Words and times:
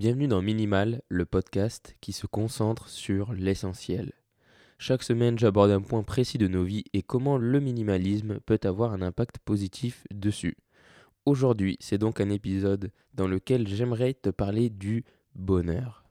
Bienvenue 0.00 0.28
dans 0.28 0.40
Minimal, 0.40 1.02
le 1.10 1.26
podcast 1.26 1.94
qui 2.00 2.12
se 2.12 2.26
concentre 2.26 2.88
sur 2.88 3.34
l'essentiel. 3.34 4.14
Chaque 4.78 5.02
semaine, 5.02 5.38
j'aborde 5.38 5.72
un 5.72 5.82
point 5.82 6.02
précis 6.02 6.38
de 6.38 6.48
nos 6.48 6.64
vies 6.64 6.84
et 6.94 7.02
comment 7.02 7.36
le 7.36 7.60
minimalisme 7.60 8.40
peut 8.46 8.58
avoir 8.64 8.94
un 8.94 9.02
impact 9.02 9.36
positif 9.44 10.06
dessus. 10.10 10.56
Aujourd'hui, 11.26 11.76
c'est 11.80 11.98
donc 11.98 12.18
un 12.18 12.30
épisode 12.30 12.92
dans 13.12 13.28
lequel 13.28 13.68
j'aimerais 13.68 14.14
te 14.14 14.30
parler 14.30 14.70
du 14.70 15.04
bonheur. 15.34 16.02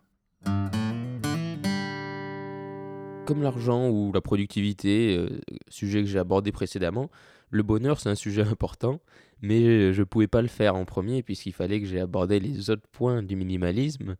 Comme 3.26 3.42
l'argent 3.42 3.90
ou 3.90 4.12
la 4.14 4.22
productivité, 4.22 5.18
euh, 5.18 5.42
sujet 5.68 6.02
que 6.02 6.08
j'ai 6.08 6.20
abordé 6.20 6.52
précédemment, 6.52 7.10
le 7.50 7.64
bonheur 7.64 8.00
c'est 8.00 8.10
un 8.10 8.16
sujet 8.16 8.42
important, 8.48 9.02
mais 9.42 9.94
je 9.94 10.00
ne 10.00 10.06
pouvais 10.06 10.28
pas 10.28 10.42
le 10.42 10.48
faire 10.48 10.76
en 10.76 10.86
premier 10.86 11.24
puisqu'il 11.24 11.54
fallait 11.54 11.80
que 11.80 11.88
j'ai 11.88 12.00
abordé 12.00 12.40
les 12.40 12.70
autres 12.70 12.88
points 12.92 13.24
du 13.24 13.36
minimalisme 13.36 14.16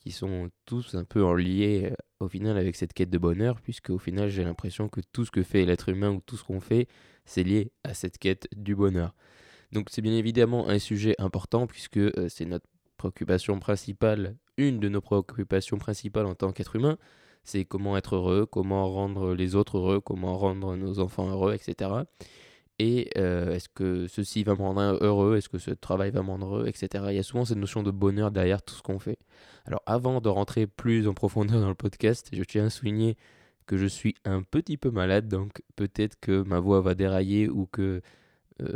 qui 0.00 0.12
sont 0.12 0.50
tous 0.64 0.94
un 0.94 1.04
peu 1.04 1.22
en 1.24 1.34
lien 1.34 1.84
euh, 1.84 1.94
au 2.20 2.28
final 2.28 2.56
avec 2.56 2.74
cette 2.74 2.92
quête 2.92 3.10
de 3.10 3.18
bonheur, 3.18 3.60
puisque 3.60 3.90
au 3.90 3.98
final 3.98 4.30
j'ai 4.30 4.44
l'impression 4.44 4.88
que 4.88 5.00
tout 5.12 5.24
ce 5.24 5.30
que 5.30 5.42
fait 5.42 5.64
l'être 5.64 5.90
humain 5.90 6.10
ou 6.10 6.20
tout 6.24 6.36
ce 6.36 6.44
qu'on 6.44 6.60
fait, 6.60 6.88
c'est 7.26 7.42
lié 7.42 7.70
à 7.84 7.94
cette 7.94 8.18
quête 8.18 8.48
du 8.56 8.74
bonheur. 8.74 9.14
Donc 9.72 9.88
c'est 9.90 10.02
bien 10.02 10.14
évidemment 10.14 10.68
un 10.68 10.78
sujet 10.78 11.14
important 11.18 11.66
puisque 11.66 11.98
euh, 11.98 12.28
c'est 12.28 12.46
notre 12.46 12.66
préoccupation 12.96 13.58
principale, 13.60 14.36
une 14.56 14.80
de 14.80 14.88
nos 14.88 15.00
préoccupations 15.00 15.78
principales 15.78 16.26
en 16.26 16.34
tant 16.34 16.52
qu'être 16.52 16.76
humain, 16.76 16.98
c'est 17.44 17.64
comment 17.64 17.96
être 17.96 18.16
heureux, 18.16 18.46
comment 18.46 18.90
rendre 18.90 19.34
les 19.34 19.54
autres 19.54 19.78
heureux, 19.78 20.00
comment 20.00 20.36
rendre 20.36 20.76
nos 20.76 20.98
enfants 20.98 21.28
heureux, 21.28 21.54
etc. 21.54 21.90
Et 22.82 23.10
euh, 23.18 23.52
est-ce 23.52 23.68
que 23.68 24.06
ceci 24.06 24.42
va 24.42 24.54
me 24.54 24.62
rendre 24.62 24.80
heureux, 25.02 25.36
est-ce 25.36 25.50
que 25.50 25.58
ce 25.58 25.70
travail 25.70 26.10
va 26.12 26.22
me 26.22 26.28
rendre 26.28 26.46
heureux, 26.46 26.66
etc. 26.66 27.04
Il 27.10 27.14
y 27.14 27.18
a 27.18 27.22
souvent 27.22 27.44
cette 27.44 27.58
notion 27.58 27.82
de 27.82 27.90
bonheur 27.90 28.30
derrière 28.30 28.62
tout 28.62 28.74
ce 28.74 28.80
qu'on 28.80 28.98
fait. 28.98 29.18
Alors 29.66 29.82
avant 29.84 30.22
de 30.22 30.30
rentrer 30.30 30.66
plus 30.66 31.06
en 31.06 31.12
profondeur 31.12 31.60
dans 31.60 31.68
le 31.68 31.74
podcast, 31.74 32.30
je 32.32 32.42
tiens 32.42 32.64
à 32.64 32.70
souligner 32.70 33.18
que 33.66 33.76
je 33.76 33.84
suis 33.84 34.14
un 34.24 34.42
petit 34.42 34.78
peu 34.78 34.90
malade, 34.90 35.28
donc 35.28 35.60
peut-être 35.76 36.18
que 36.20 36.40
ma 36.40 36.58
voix 36.58 36.80
va 36.80 36.94
dérailler 36.94 37.50
ou 37.50 37.66
que 37.66 38.00
euh, 38.62 38.72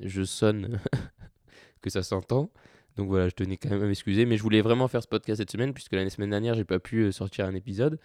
je 0.00 0.24
sonne, 0.24 0.80
que 1.80 1.90
ça 1.90 2.02
s'entend. 2.02 2.50
Donc 2.96 3.06
voilà, 3.06 3.28
je 3.28 3.36
tenais 3.36 3.56
quand 3.56 3.70
même 3.70 3.84
à 3.84 3.86
m'excuser, 3.86 4.26
mais 4.26 4.36
je 4.36 4.42
voulais 4.42 4.62
vraiment 4.62 4.88
faire 4.88 5.04
ce 5.04 5.06
podcast 5.06 5.40
cette 5.40 5.52
semaine, 5.52 5.74
puisque 5.74 5.92
l'année 5.92 6.10
semaine 6.10 6.30
dernière, 6.30 6.54
j'ai 6.54 6.64
pas 6.64 6.80
pu 6.80 7.02
euh, 7.04 7.12
sortir 7.12 7.46
un 7.46 7.54
épisode. 7.54 8.00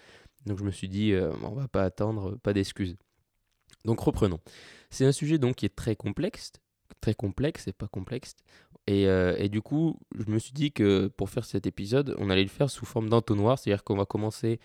Donc 0.45 0.59
je 0.59 0.64
me 0.64 0.70
suis 0.70 0.89
dit, 0.89 1.16
on 1.42 1.56
va 1.56 1.67
pas 1.67 1.86
attendre, 1.86 2.38
pas 2.44 2.54
d'excuses. 2.54 2.98
Donc 3.86 4.00
reprenons. 4.00 4.39
C'est 4.89 5.06
un 5.06 5.12
sujet 5.12 5.38
donc 5.38 5.56
qui 5.56 5.66
est 5.66 5.76
très 5.76 5.95
complexe, 5.95 6.52
très 7.02 7.14
complexe 7.14 7.67
et 7.67 7.73
pas 7.73 7.88
complexe. 7.88 8.36
Euh, 8.89 9.36
et, 9.38 9.48
du 9.48 9.62
coup, 9.62 9.98
je 10.17 10.30
me 10.30 10.39
suis 10.39 10.52
dit 10.52 10.73
que 10.73 11.08
pour 11.08 11.30
faire 11.30 11.45
cet 11.45 11.66
épisode, 11.66 12.16
on 12.20 12.30
allait 12.30 12.44
le 12.44 12.50
faire 12.50 12.70
sous 12.70 12.86
forme 12.86 13.09
d'entonnoir, 13.09 13.58
c'est-à-dire 13.58 13.84
qu'on 13.84 13.95
va 13.95 14.06
commencer 14.06 14.59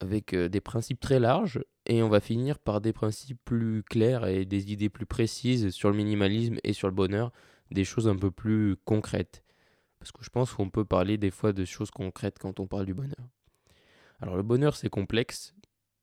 avec 0.00 0.34
des 0.34 0.60
principes 0.60 1.00
très 1.00 1.18
larges 1.18 1.64
et 1.86 2.02
on 2.02 2.08
va 2.08 2.20
finir 2.20 2.58
par 2.58 2.80
des 2.80 2.92
principes 2.92 3.40
plus 3.44 3.82
clairs 3.82 4.26
et 4.26 4.44
des 4.44 4.72
idées 4.72 4.90
plus 4.90 5.06
précises 5.06 5.70
sur 5.70 5.90
le 5.90 5.96
minimalisme 5.96 6.58
et 6.64 6.72
sur 6.72 6.88
le 6.88 6.94
bonheur, 6.94 7.32
des 7.70 7.84
choses 7.84 8.08
un 8.08 8.16
peu 8.16 8.30
plus 8.30 8.76
concrètes. 8.84 9.42
Parce 9.98 10.12
que 10.12 10.22
je 10.22 10.30
pense 10.30 10.52
qu'on 10.52 10.70
peut 10.70 10.84
parler 10.84 11.16
des 11.16 11.30
fois 11.30 11.52
de 11.52 11.64
choses 11.64 11.90
concrètes 11.90 12.38
quand 12.38 12.60
on 12.60 12.66
parle 12.66 12.86
du 12.86 12.94
bonheur. 12.94 13.28
Alors 14.20 14.36
le 14.36 14.42
bonheur 14.42 14.76
c'est 14.76 14.88
complexe 14.88 15.54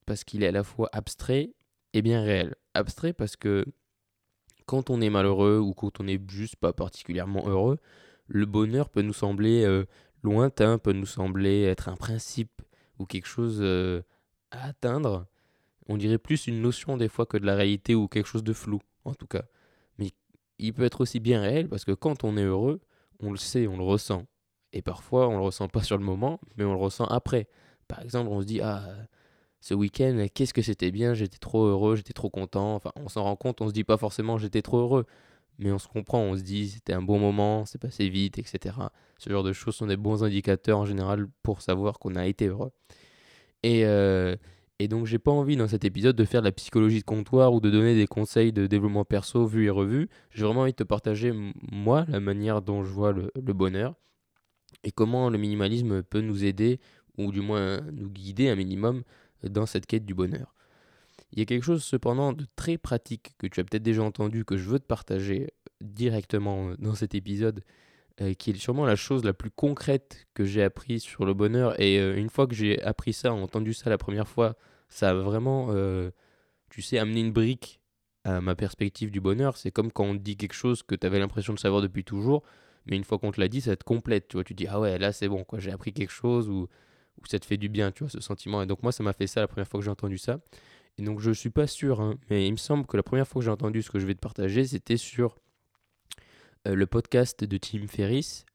parce 0.05 0.23
qu'il 0.23 0.44
est 0.44 0.47
à 0.47 0.51
la 0.51 0.63
fois 0.63 0.89
abstrait 0.91 1.51
et 1.94 2.02
bien 2.02 2.22
réel. 2.23 2.55
Abstrait 2.73 3.13
parce 3.13 3.36
que 3.36 3.66
quand 4.66 4.89
on 4.89 5.02
est 5.02 5.09
malheureux 5.09 5.59
ou 5.59 5.73
quand 5.73 6.00
on 6.00 6.03
n'est 6.03 6.22
juste 6.27 6.55
pas 6.55 6.73
particulièrement 6.73 7.47
heureux, 7.47 7.77
le 8.27 8.45
bonheur 8.45 8.89
peut 8.89 9.02
nous 9.02 9.13
sembler 9.13 9.63
euh, 9.63 9.85
lointain, 10.23 10.77
peut 10.77 10.94
nous 10.94 11.05
sembler 11.05 11.63
être 11.63 11.89
un 11.89 11.95
principe 11.95 12.61
ou 13.00 13.05
quelque 13.05 13.27
chose 13.27 13.59
euh, 13.61 14.02
à 14.52 14.67
atteindre. 14.67 15.27
On 15.88 15.97
dirait 15.97 16.17
plus 16.17 16.47
une 16.47 16.61
notion 16.61 16.97
des 16.97 17.09
fois 17.09 17.25
que 17.25 17.38
de 17.38 17.45
la 17.45 17.55
réalité 17.55 17.94
ou 17.94 18.07
quelque 18.07 18.28
chose 18.28 18.44
de 18.44 18.53
flou, 18.53 18.79
en 19.03 19.13
tout 19.13 19.28
cas 19.28 19.44
il 20.59 20.73
peut 20.73 20.84
être 20.84 21.01
aussi 21.01 21.19
bien 21.19 21.41
réel 21.41 21.67
parce 21.67 21.85
que 21.85 21.91
quand 21.91 22.23
on 22.23 22.38
est 22.38 22.44
heureux, 22.44 22.81
on 23.19 23.31
le 23.31 23.38
sait, 23.38 23.67
on 23.67 23.78
le 23.78 23.84
ressent. 23.84 24.25
Et 24.72 24.81
parfois, 24.81 25.28
on 25.28 25.38
le 25.38 25.44
ressent 25.44 25.67
pas 25.67 25.84
sur 25.84 25.97
le 25.97 26.03
moment, 26.03 26.40
mais 26.57 26.63
on 26.63 26.73
le 26.73 26.79
ressent 26.79 27.06
après. 27.06 27.47
Par 27.88 28.01
exemple, 28.01 28.29
on 28.29 28.41
se 28.41 28.46
dit 28.46 28.62
Ah, 28.62 28.88
ce 29.63 29.74
week-end, 29.74 30.25
qu'est-ce 30.34 30.53
que 30.53 30.62
c'était 30.62 30.91
bien, 30.91 31.13
j'étais 31.13 31.38
trop 31.38 31.66
heureux, 31.66 31.96
j'étais 31.96 32.12
trop 32.12 32.29
content. 32.29 32.75
Enfin, 32.75 32.91
on 32.97 33.07
s'en 33.07 33.24
rend 33.24 33.38
compte, 33.38 33.62
on 33.62 33.69
se 33.69 33.74
dit 33.74 33.85
pas 33.85 33.96
forcément 33.96 34.38
j'étais 34.38 34.62
trop 34.62 34.79
heureux, 34.79 35.06
mais 35.57 35.72
on 35.72 35.79
se 35.79 35.88
comprend, 35.88 36.19
on 36.19 36.35
se 36.35 36.41
dit 36.41 36.68
c'était 36.68 36.91
un 36.91 37.01
bon 37.01 37.18
moment, 37.18 37.63
c'est 37.66 37.78
passé 37.78 38.09
vite, 38.09 38.38
etc. 38.38 38.75
Ce 39.18 39.29
genre 39.29 39.41
de 39.41 39.53
choses 39.53 39.75
sont 39.75 39.88
des 39.88 39.96
bons 39.96 40.25
indicateurs 40.25 40.79
en 40.79 40.85
général 40.85 41.29
pour 41.44 41.62
savoir 41.62 41.97
qu'on 41.97 42.16
a 42.16 42.28
été 42.28 42.47
heureux. 42.47 42.72
Et, 43.63 43.85
euh, 43.85 44.35
et 44.79 44.90
donc, 44.90 45.06
j'ai 45.06 45.18
pas 45.18 45.31
envie 45.31 45.56
dans 45.56 45.69
cet 45.69 45.85
épisode 45.85 46.18
de 46.18 46.25
faire 46.25 46.41
de 46.41 46.47
la 46.47 46.52
psychologie 46.52 47.00
de 47.00 47.06
comptoir 47.06 47.53
ou 47.53 47.62
de 47.62 47.69
donner 47.69 47.96
des 47.96 48.06
conseils 48.06 48.52
de 48.52 48.68
développement 48.68 49.06
perso 49.06 49.46
vus 49.46 49.68
et 49.68 49.69
revus. 49.69 50.09
J'ai 50.31 50.44
vraiment 50.44 50.62
envie 50.62 50.73
de 50.73 50.75
te 50.75 50.84
partager, 50.84 51.31
moi, 51.72 52.06
la 52.09 52.19
manière 52.19 52.62
dont 52.62 52.84
je 52.84 52.90
vois 52.90 53.13
le, 53.13 53.31
bonheur 53.53 53.96
et 54.84 54.91
comment 54.91 55.29
le 55.29 55.38
minimalisme 55.38 56.03
peut 56.03 56.19
nous 56.19 56.44
aider 56.44 56.81
ou 57.18 57.31
du 57.31 57.40
moins 57.40 57.79
nous 57.94 58.09
guider 58.09 58.50
un 58.50 58.57
minimum 58.57 59.03
dans 59.49 59.65
cette 59.65 59.85
quête 59.85 60.05
du 60.05 60.13
bonheur. 60.13 60.53
Il 61.31 61.39
y 61.39 61.41
a 61.41 61.45
quelque 61.45 61.63
chose 61.63 61.83
cependant 61.83 62.33
de 62.33 62.45
très 62.55 62.77
pratique 62.77 63.33
que 63.37 63.47
tu 63.47 63.59
as 63.59 63.63
peut-être 63.63 63.83
déjà 63.83 64.03
entendu, 64.03 64.45
que 64.45 64.57
je 64.57 64.69
veux 64.69 64.79
te 64.79 64.85
partager 64.85 65.49
directement 65.81 66.73
dans 66.77 66.95
cet 66.95 67.15
épisode, 67.15 67.63
euh, 68.21 68.33
qui 68.33 68.51
est 68.51 68.55
sûrement 68.55 68.85
la 68.85 68.95
chose 68.95 69.23
la 69.23 69.33
plus 69.33 69.49
concrète 69.49 70.27
que 70.35 70.45
j'ai 70.45 70.61
appris 70.61 70.99
sur 70.99 71.25
le 71.25 71.33
bonheur. 71.33 71.79
Et 71.81 71.99
euh, 71.99 72.15
une 72.15 72.29
fois 72.29 72.45
que 72.45 72.53
j'ai 72.53 72.81
appris 72.83 73.13
ça, 73.13 73.33
entendu 73.33 73.73
ça 73.73 73.89
la 73.89 73.97
première 73.97 74.27
fois, 74.27 74.55
ça 74.89 75.09
a 75.09 75.13
vraiment, 75.13 75.67
euh, 75.71 76.11
tu 76.69 76.81
sais, 76.83 76.99
amené 76.99 77.21
une 77.21 77.31
brique 77.31 77.79
à 78.23 78.39
ma 78.39 78.55
perspective 78.55 79.09
du 79.09 79.19
bonheur. 79.19 79.57
C'est 79.57 79.71
comme 79.71 79.91
quand 79.91 80.05
on 80.05 80.13
dit 80.13 80.37
quelque 80.37 80.53
chose 80.53 80.83
que 80.83 80.93
tu 80.95 81.07
avais 81.07 81.19
l'impression 81.19 81.53
de 81.53 81.59
savoir 81.59 81.81
depuis 81.81 82.03
toujours, 82.03 82.43
mais 82.85 82.95
une 82.95 83.03
fois 83.03 83.17
qu'on 83.17 83.31
te 83.31 83.41
l'a 83.41 83.47
dit, 83.47 83.61
ça 83.61 83.75
te 83.75 83.83
complète. 83.83 84.27
Tu 84.27 84.37
vois, 84.37 84.43
tu 84.43 84.53
dis, 84.53 84.67
ah 84.67 84.79
ouais, 84.79 84.99
là 84.99 85.11
c'est 85.11 85.27
bon, 85.27 85.45
j'ai 85.57 85.71
appris 85.71 85.93
quelque 85.93 86.11
chose 86.11 86.49
ou, 86.49 86.67
ou 87.22 87.25
ça 87.25 87.40
te 87.40 87.46
fait 87.46 87.57
du 87.57 87.69
bien, 87.69 87.91
tu 87.91 88.03
vois, 88.03 88.09
ce 88.09 88.19
sentiment. 88.19 88.62
Et 88.62 88.66
donc 88.66 88.84
moi, 88.84 88.91
ça 88.91 89.03
m'a 89.03 89.13
fait 89.13 89.28
ça 89.28 89.41
la 89.41 89.47
première 89.47 89.68
fois 89.68 89.79
que 89.79 89.85
j'ai 89.85 89.91
entendu 89.91 90.18
ça. 90.18 90.40
Et 90.97 91.03
donc 91.03 91.19
je 91.19 91.31
suis 91.31 91.50
pas 91.50 91.68
sûr, 91.68 92.01
hein, 92.01 92.18
mais 92.29 92.47
il 92.47 92.51
me 92.51 92.57
semble 92.57 92.85
que 92.85 92.97
la 92.97 93.03
première 93.03 93.28
fois 93.28 93.40
que 93.40 93.46
j'ai 93.46 93.51
entendu 93.51 93.81
ce 93.81 93.90
que 93.90 94.00
je 94.00 94.06
vais 94.06 94.13
te 94.13 94.19
partager, 94.19 94.66
c'était 94.66 94.97
sur 94.97 95.38
euh, 96.68 96.75
le 96.75 96.85
podcast 96.85 97.44
de 97.44 97.57
Tim 97.57 97.88
Ferriss. 97.88 98.46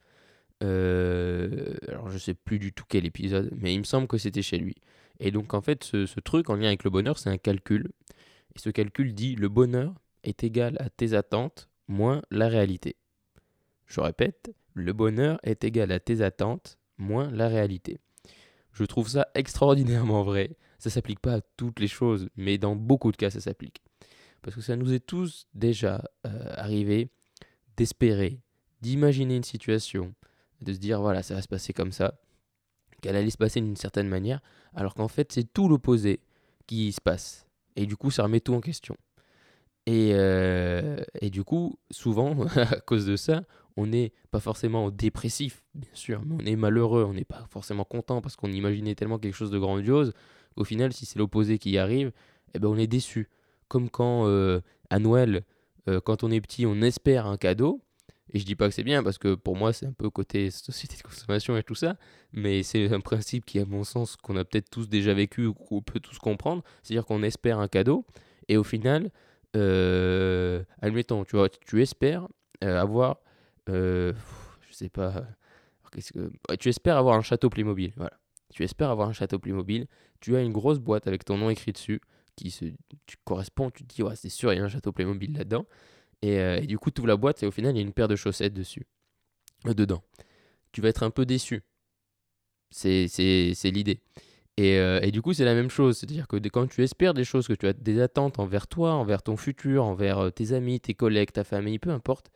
Euh, 0.62 1.74
alors 1.88 2.10
je 2.10 2.18
sais 2.18 2.34
plus 2.34 2.58
du 2.58 2.72
tout 2.72 2.84
quel 2.88 3.06
épisode, 3.06 3.50
mais 3.56 3.74
il 3.74 3.78
me 3.78 3.84
semble 3.84 4.06
que 4.06 4.18
c'était 4.18 4.42
chez 4.42 4.58
lui. 4.58 4.76
Et 5.20 5.30
donc 5.30 5.52
en 5.54 5.60
fait, 5.60 5.82
ce, 5.84 6.20
truc 6.20 6.48
en 6.48 6.54
lien 6.54 6.68
avec 6.68 6.84
le 6.84 6.90
bonheur, 6.90 7.18
c'est 7.18 7.30
un 7.30 7.38
calcul. 7.38 7.90
Et 8.54 8.58
ce 8.58 8.70
calcul 8.70 9.14
dit 9.14 9.34
le 9.34 9.48
bonheur 9.48 9.94
est 10.22 10.44
égal 10.44 10.76
à 10.80 10.90
tes 10.90 11.14
attentes 11.14 11.68
moins 11.88 12.22
la 12.30 12.48
réalité. 12.48 12.96
Je 13.86 14.00
répète, 14.00 14.54
le 14.74 14.92
bonheur 14.92 15.40
est 15.42 15.64
égal 15.64 15.90
à 15.90 15.98
tes 15.98 16.22
attentes 16.22 16.78
moins 16.98 17.30
la 17.30 17.48
réalité. 17.48 17.98
Je 18.78 18.84
trouve 18.84 19.08
ça 19.08 19.26
extraordinairement 19.34 20.22
vrai. 20.22 20.56
Ça 20.78 20.88
s'applique 20.88 21.18
pas 21.18 21.34
à 21.34 21.40
toutes 21.56 21.80
les 21.80 21.88
choses, 21.88 22.28
mais 22.36 22.58
dans 22.58 22.76
beaucoup 22.76 23.10
de 23.10 23.16
cas, 23.16 23.28
ça 23.28 23.40
s'applique. 23.40 23.82
Parce 24.40 24.54
que 24.54 24.62
ça 24.62 24.76
nous 24.76 24.92
est 24.92 25.04
tous 25.04 25.48
déjà 25.52 26.04
euh, 26.24 26.52
arrivé 26.56 27.10
d'espérer, 27.76 28.40
d'imaginer 28.80 29.34
une 29.34 29.42
situation, 29.42 30.14
de 30.62 30.72
se 30.72 30.78
dire 30.78 31.00
voilà, 31.00 31.24
ça 31.24 31.34
va 31.34 31.42
se 31.42 31.48
passer 31.48 31.72
comme 31.72 31.90
ça, 31.90 32.20
qu'elle 33.02 33.16
allait 33.16 33.30
se 33.30 33.36
passer 33.36 33.60
d'une 33.60 33.74
certaine 33.74 34.06
manière, 34.06 34.40
alors 34.74 34.94
qu'en 34.94 35.08
fait 35.08 35.32
c'est 35.32 35.52
tout 35.52 35.68
l'opposé 35.68 36.20
qui 36.68 36.92
se 36.92 37.00
passe. 37.00 37.48
Et 37.74 37.84
du 37.84 37.96
coup 37.96 38.12
ça 38.12 38.22
remet 38.22 38.38
tout 38.38 38.54
en 38.54 38.60
question. 38.60 38.96
Et, 39.86 40.10
euh, 40.12 40.98
et 41.20 41.30
du 41.30 41.42
coup, 41.42 41.78
souvent, 41.90 42.46
à 42.56 42.78
cause 42.80 43.06
de 43.06 43.16
ça, 43.16 43.42
on 43.78 43.86
n'est 43.86 44.12
pas 44.32 44.40
forcément 44.40 44.90
dépressif, 44.90 45.62
bien 45.76 45.90
sûr, 45.92 46.20
mais 46.26 46.34
on 46.40 46.44
est 46.44 46.56
malheureux, 46.56 47.04
on 47.04 47.14
n'est 47.14 47.24
pas 47.24 47.46
forcément 47.48 47.84
content 47.84 48.20
parce 48.20 48.34
qu'on 48.34 48.50
imaginait 48.50 48.96
tellement 48.96 49.20
quelque 49.20 49.36
chose 49.36 49.52
de 49.52 49.58
grandiose. 49.58 50.12
Au 50.56 50.64
final, 50.64 50.92
si 50.92 51.06
c'est 51.06 51.16
l'opposé 51.16 51.58
qui 51.58 51.78
arrive, 51.78 52.10
eh 52.54 52.58
ben 52.58 52.66
on 52.66 52.76
est 52.76 52.88
déçu. 52.88 53.28
Comme 53.68 53.88
quand 53.88 54.26
euh, 54.26 54.60
à 54.90 54.98
Noël, 54.98 55.44
euh, 55.88 56.00
quand 56.00 56.24
on 56.24 56.30
est 56.32 56.40
petit, 56.40 56.66
on 56.66 56.82
espère 56.82 57.28
un 57.28 57.36
cadeau, 57.36 57.80
et 58.32 58.40
je 58.40 58.44
dis 58.44 58.56
pas 58.56 58.66
que 58.66 58.74
c'est 58.74 58.82
bien 58.82 59.04
parce 59.04 59.16
que 59.16 59.34
pour 59.34 59.56
moi 59.56 59.72
c'est 59.72 59.86
un 59.86 59.92
peu 59.92 60.10
côté 60.10 60.50
société 60.50 60.96
de 60.96 61.02
consommation 61.02 61.56
et 61.56 61.62
tout 61.62 61.76
ça, 61.76 61.96
mais 62.32 62.64
c'est 62.64 62.92
un 62.92 63.00
principe 63.00 63.46
qui, 63.46 63.60
à 63.60 63.64
mon 63.64 63.84
sens, 63.84 64.16
qu'on 64.16 64.34
a 64.36 64.44
peut-être 64.44 64.70
tous 64.70 64.88
déjà 64.88 65.14
vécu 65.14 65.46
ou 65.46 65.54
qu'on 65.54 65.82
peut 65.82 66.00
tous 66.00 66.18
comprendre. 66.18 66.64
C'est-à-dire 66.82 67.06
qu'on 67.06 67.22
espère 67.22 67.60
un 67.60 67.68
cadeau 67.68 68.04
et 68.48 68.56
au 68.56 68.64
final, 68.64 69.12
euh, 69.54 70.64
admettons, 70.82 71.24
tu 71.24 71.36
vois, 71.36 71.48
tu 71.48 71.80
espères 71.80 72.26
avoir, 72.60 73.20
je 73.68 74.72
sais 74.72 74.88
pas, 74.88 75.26
que, 75.90 76.00
tu 76.56 76.68
espères 76.68 76.96
avoir 76.96 77.16
un 77.16 77.22
château 77.22 77.50
Playmobil, 77.50 77.92
voilà. 77.96 78.18
Tu 78.52 78.64
espères 78.64 78.90
avoir 78.90 79.08
un 79.08 79.12
château 79.12 79.38
Playmobil, 79.38 79.86
tu 80.20 80.36
as 80.36 80.40
une 80.40 80.52
grosse 80.52 80.78
boîte 80.78 81.06
avec 81.06 81.24
ton 81.24 81.36
nom 81.36 81.50
écrit 81.50 81.72
dessus 81.72 82.00
qui 82.34 82.50
se, 82.50 82.66
tu 83.06 83.16
correspond, 83.24 83.70
tu 83.70 83.84
te 83.84 83.94
dis 83.94 84.02
ouais 84.02 84.16
c'est 84.16 84.28
sûr 84.28 84.52
il 84.52 84.56
y 84.56 84.60
a 84.60 84.64
un 84.64 84.68
château 84.68 84.92
Playmobil 84.92 85.36
là-dedans. 85.36 85.66
Euh, 86.24 86.60
et, 86.60 86.66
du 86.66 86.78
coup, 86.78 86.90
tu 86.90 87.00
ouvres 87.00 87.08
la 87.08 87.16
boîte 87.16 87.42
et 87.42 87.46
au 87.46 87.52
final, 87.52 87.74
il 87.74 87.78
y 87.78 87.80
a 87.80 87.82
une 87.82 87.92
paire 87.92 88.08
de 88.08 88.16
chaussettes 88.16 88.54
dessus. 88.54 88.86
Euh, 89.66 89.74
dedans. 89.74 90.02
tu 90.72 90.80
vas 90.80 90.88
être 90.88 91.02
un 91.02 91.10
peu 91.10 91.26
déçu. 91.26 91.62
C'est 92.70 93.06
l'idée. 93.64 94.00
Et, 94.56 94.78
euh, 94.78 95.00
et, 95.02 95.10
du 95.10 95.22
coup, 95.22 95.32
c'est 95.32 95.44
la 95.44 95.54
même 95.54 95.70
chose. 95.70 95.98
C'est-à-dire 95.98 96.28
que 96.28 96.36
quand 96.48 96.66
tu 96.68 96.82
espères 96.82 97.14
des 97.14 97.24
choses, 97.24 97.46
que 97.46 97.54
tu 97.54 97.66
as 97.66 97.72
des 97.72 98.00
attentes 98.00 98.38
envers 98.38 98.66
toi, 98.66 98.92
envers 98.94 99.22
ton 99.22 99.36
futur, 99.36 99.84
envers 99.84 100.18
euh, 100.18 100.30
tes 100.30 100.52
amis, 100.52 100.80
tes 100.80 100.94
collègues, 100.94 101.32
ta 101.32 101.44
famille, 101.44 101.78
peu 101.78 101.90
importe, 101.90 102.30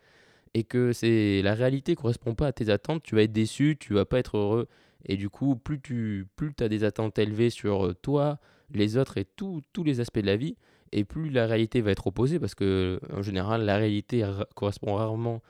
et 0.55 0.65
que 0.65 0.93
c'est 0.93 1.43
la 1.43 1.55
réalité 1.55 1.95
correspond 1.95 2.35
pas 2.35 2.49
à 2.49 2.53
tes 2.53 2.69
attentes, 2.71 3.03
tu 3.03 3.15
vas 3.15 3.23
être 3.23 3.33
déçu, 3.33 3.77
tu 3.79 3.95
vas 3.95 4.05
pas 4.05 4.19
être 4.19 4.37
heureux. 4.37 4.69
Et 5.05 5.17
du 5.17 5.29
coup, 5.29 5.57
plus 5.57 5.81
tu 5.81 6.27
plus 6.37 6.53
as 6.61 6.69
des 6.69 6.85
attentes 6.85 7.19
élevées 7.19 7.51
sur 7.51 7.87
euh, 7.87 7.95
toi, 7.95 8.39
les 8.73 8.97
autres 8.97 9.19
et 9.19 9.25
tous 9.25 9.63
les 9.85 10.01
aspects 10.01 10.21
de 10.21 10.27
la 10.27 10.37
vie, 10.37 10.57
et 10.93 11.05
plus 11.05 11.31
la 11.31 11.47
réalité 11.47 11.81
va 11.81 11.91
être 11.91 12.07
opposée, 12.07 12.39
parce 12.39 12.55
que 12.55 13.01
en 13.13 13.23
général, 13.23 13.65
la 13.65 13.77
réalité 13.77 14.25
correspond 14.55 14.95
rarement 14.95 15.43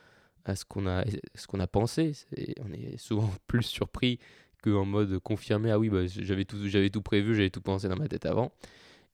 à 0.45 0.57
ce 0.57 0.65
qu'on 0.65 0.87
a, 0.87 1.05
ce 1.35 1.47
qu'on 1.47 1.61
a 1.61 1.67
pensé. 1.67 2.13
on 2.61 2.73
est 2.73 2.97
souvent 2.97 3.31
plus 3.47 3.63
surpris 3.63 4.19
qu'en 4.63 4.85
mode 4.85 5.19
confirmé, 5.19 5.71
ah 5.71 5.79
oui, 5.79 5.89
bah, 5.91 6.07
j'avais 6.07 6.45
tout, 6.45 6.57
tout 6.93 7.03
prévu, 7.03 7.35
j'avais 7.35 7.51
tout 7.51 7.61
pensé 7.61 7.89
dans 7.89 7.97
ma 7.97 8.09
tête 8.09 8.27
avant. 8.27 8.53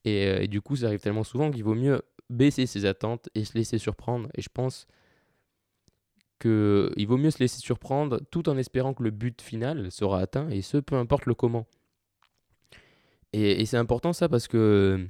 Euh, 0.07 0.41
et, 0.41 0.49
du 0.49 0.61
coup, 0.61 0.77
ça 0.77 0.87
arrive 0.87 1.01
tellement 1.01 1.25
souvent 1.25 1.51
qu'il 1.51 1.65
vaut 1.65 1.75
mieux 1.75 2.03
baisser 2.31 2.67
ses 2.67 2.85
attentes 2.85 3.29
et 3.35 3.45
se 3.45 3.57
laisser 3.57 3.79
surprendre. 3.79 4.29
Et 4.35 4.43
je 4.43 4.49
pense 4.53 4.87
qu'il 6.39 7.07
vaut 7.07 7.17
mieux 7.17 7.31
se 7.31 7.39
laisser 7.39 7.61
surprendre 7.61 8.21
tout 8.31 8.49
en 8.49 8.57
espérant 8.57 8.95
que 8.95 9.03
le 9.03 9.11
but 9.11 9.41
final 9.43 9.91
sera 9.91 10.21
atteint, 10.21 10.49
et 10.51 10.63
ce, 10.63 10.79
peu 10.79 10.97
importe 10.97 11.27
le 11.27 11.35
comment. 11.35 11.67
Et, 13.33 13.67
c'est 13.67 13.77
important 13.77 14.13
ça 14.13 14.29
parce 14.29 14.49
que 14.49 15.07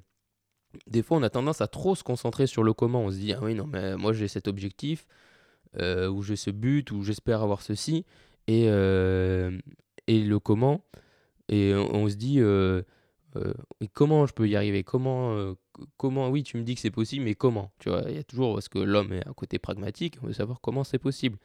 des 0.86 1.02
fois, 1.02 1.18
on 1.18 1.22
a 1.22 1.30
tendance 1.30 1.60
à 1.60 1.68
trop 1.68 1.94
se 1.94 2.02
concentrer 2.02 2.46
sur 2.46 2.62
le 2.62 2.72
comment. 2.72 3.02
On 3.02 3.10
se 3.10 3.16
dit, 3.16 3.32
ah 3.32 3.40
oui, 3.42 3.54
non, 3.54 3.66
mais 3.66 3.96
moi 3.96 4.12
j'ai 4.12 4.28
cet 4.28 4.48
objectif, 4.48 5.06
euh, 5.78 6.08
ou 6.08 6.22
j'ai 6.22 6.36
ce 6.36 6.50
but, 6.50 6.90
ou 6.90 7.02
j'espère 7.02 7.42
avoir 7.42 7.62
ceci, 7.62 8.04
et, 8.46 8.66
euh, 8.68 9.56
et 10.06 10.22
le 10.22 10.38
comment. 10.38 10.84
Et 11.48 11.74
on, 11.74 12.08
se 12.08 12.16
dit, 12.16 12.40
euh, 12.40 12.82
comment 13.94 14.26
je 14.26 14.34
peux 14.34 14.48
y 14.48 14.56
arriver? 14.56 14.84
Comment, 14.84 15.54
comment 15.96 16.28
Oui, 16.28 16.42
tu 16.42 16.56
me 16.56 16.62
dis 16.62 16.74
que 16.74 16.80
c'est 16.80 16.90
possible, 16.90 17.24
mais 17.24 17.34
comment 17.34 17.70
Tu 17.78 17.88
vois, 17.88 18.02
il 18.08 18.16
y 18.16 18.18
a 18.18 18.22
toujours, 18.22 18.54
parce 18.54 18.68
que 18.68 18.78
l'homme 18.78 19.12
est 19.12 19.26
un 19.26 19.32
côté 19.32 19.58
pragmatique, 19.58 20.18
on 20.22 20.26
veut 20.26 20.32
savoir 20.32 20.60
comment 20.60 20.84
c'est 20.84 20.98
possible. 20.98 21.38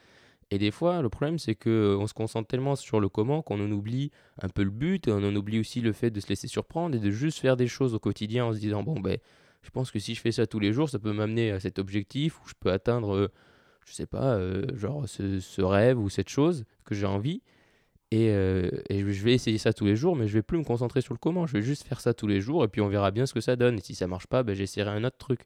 Et 0.51 0.57
des 0.57 0.71
fois, 0.71 1.01
le 1.01 1.09
problème, 1.09 1.39
c'est 1.39 1.55
qu'on 1.55 2.05
se 2.07 2.13
concentre 2.13 2.47
tellement 2.47 2.75
sur 2.75 2.99
le 2.99 3.09
comment 3.09 3.41
qu'on 3.41 3.59
en 3.59 3.71
oublie 3.71 4.11
un 4.41 4.49
peu 4.49 4.63
le 4.63 4.69
but, 4.69 5.07
et 5.07 5.11
on 5.11 5.23
en 5.23 5.35
oublie 5.35 5.59
aussi 5.59 5.81
le 5.81 5.93
fait 5.93 6.11
de 6.11 6.19
se 6.19 6.27
laisser 6.27 6.47
surprendre 6.47 6.95
et 6.95 6.99
de 6.99 7.11
juste 7.11 7.39
faire 7.39 7.57
des 7.57 7.67
choses 7.67 7.93
au 7.95 7.99
quotidien 7.99 8.45
en 8.45 8.53
se 8.53 8.59
disant, 8.59 8.83
bon, 8.83 8.99
ben, 8.99 9.17
je 9.61 9.69
pense 9.69 9.89
que 9.91 9.99
si 9.99 10.13
je 10.15 10.21
fais 10.21 10.31
ça 10.31 10.45
tous 10.45 10.59
les 10.59 10.73
jours, 10.73 10.89
ça 10.89 10.99
peut 10.99 11.13
m'amener 11.13 11.51
à 11.51 11.59
cet 11.59 11.79
objectif, 11.79 12.39
ou 12.41 12.47
je 12.47 12.53
peux 12.59 12.71
atteindre, 12.71 13.31
je 13.85 13.93
sais 13.93 14.05
pas, 14.05 14.37
genre 14.75 15.07
ce, 15.07 15.61
rêve 15.61 15.99
ou 15.99 16.09
cette 16.09 16.29
chose 16.29 16.65
que 16.83 16.93
j'ai 16.93 17.05
envie. 17.05 17.41
Et, 18.13 18.27
et, 18.89 18.99
je 18.99 19.23
vais 19.23 19.33
essayer 19.33 19.57
ça 19.57 19.73
tous 19.73 19.85
les 19.85 19.95
jours, 19.95 20.15
mais 20.15 20.27
je 20.27 20.33
vais 20.33 20.43
plus 20.43 20.59
me 20.59 20.63
concentrer 20.63 21.01
sur 21.01 21.15
le 21.15 21.17
comment. 21.17 21.47
Je 21.47 21.53
vais 21.53 21.63
juste 21.63 21.83
faire 21.87 21.99
ça 21.99 22.13
tous 22.13 22.27
les 22.27 22.41
jours 22.41 22.63
et 22.63 22.67
puis 22.67 22.79
on 22.79 22.87
verra 22.87 23.09
bien 23.09 23.25
ce 23.25 23.33
que 23.33 23.41
ça 23.41 23.55
donne. 23.55 23.79
Et 23.79 23.81
si 23.81 23.95
ça 23.95 24.05
marche 24.05 24.27
pas, 24.27 24.43
ben, 24.43 24.53
j'essaierai 24.53 24.91
un 24.91 25.03
autre 25.03 25.17
truc. 25.17 25.41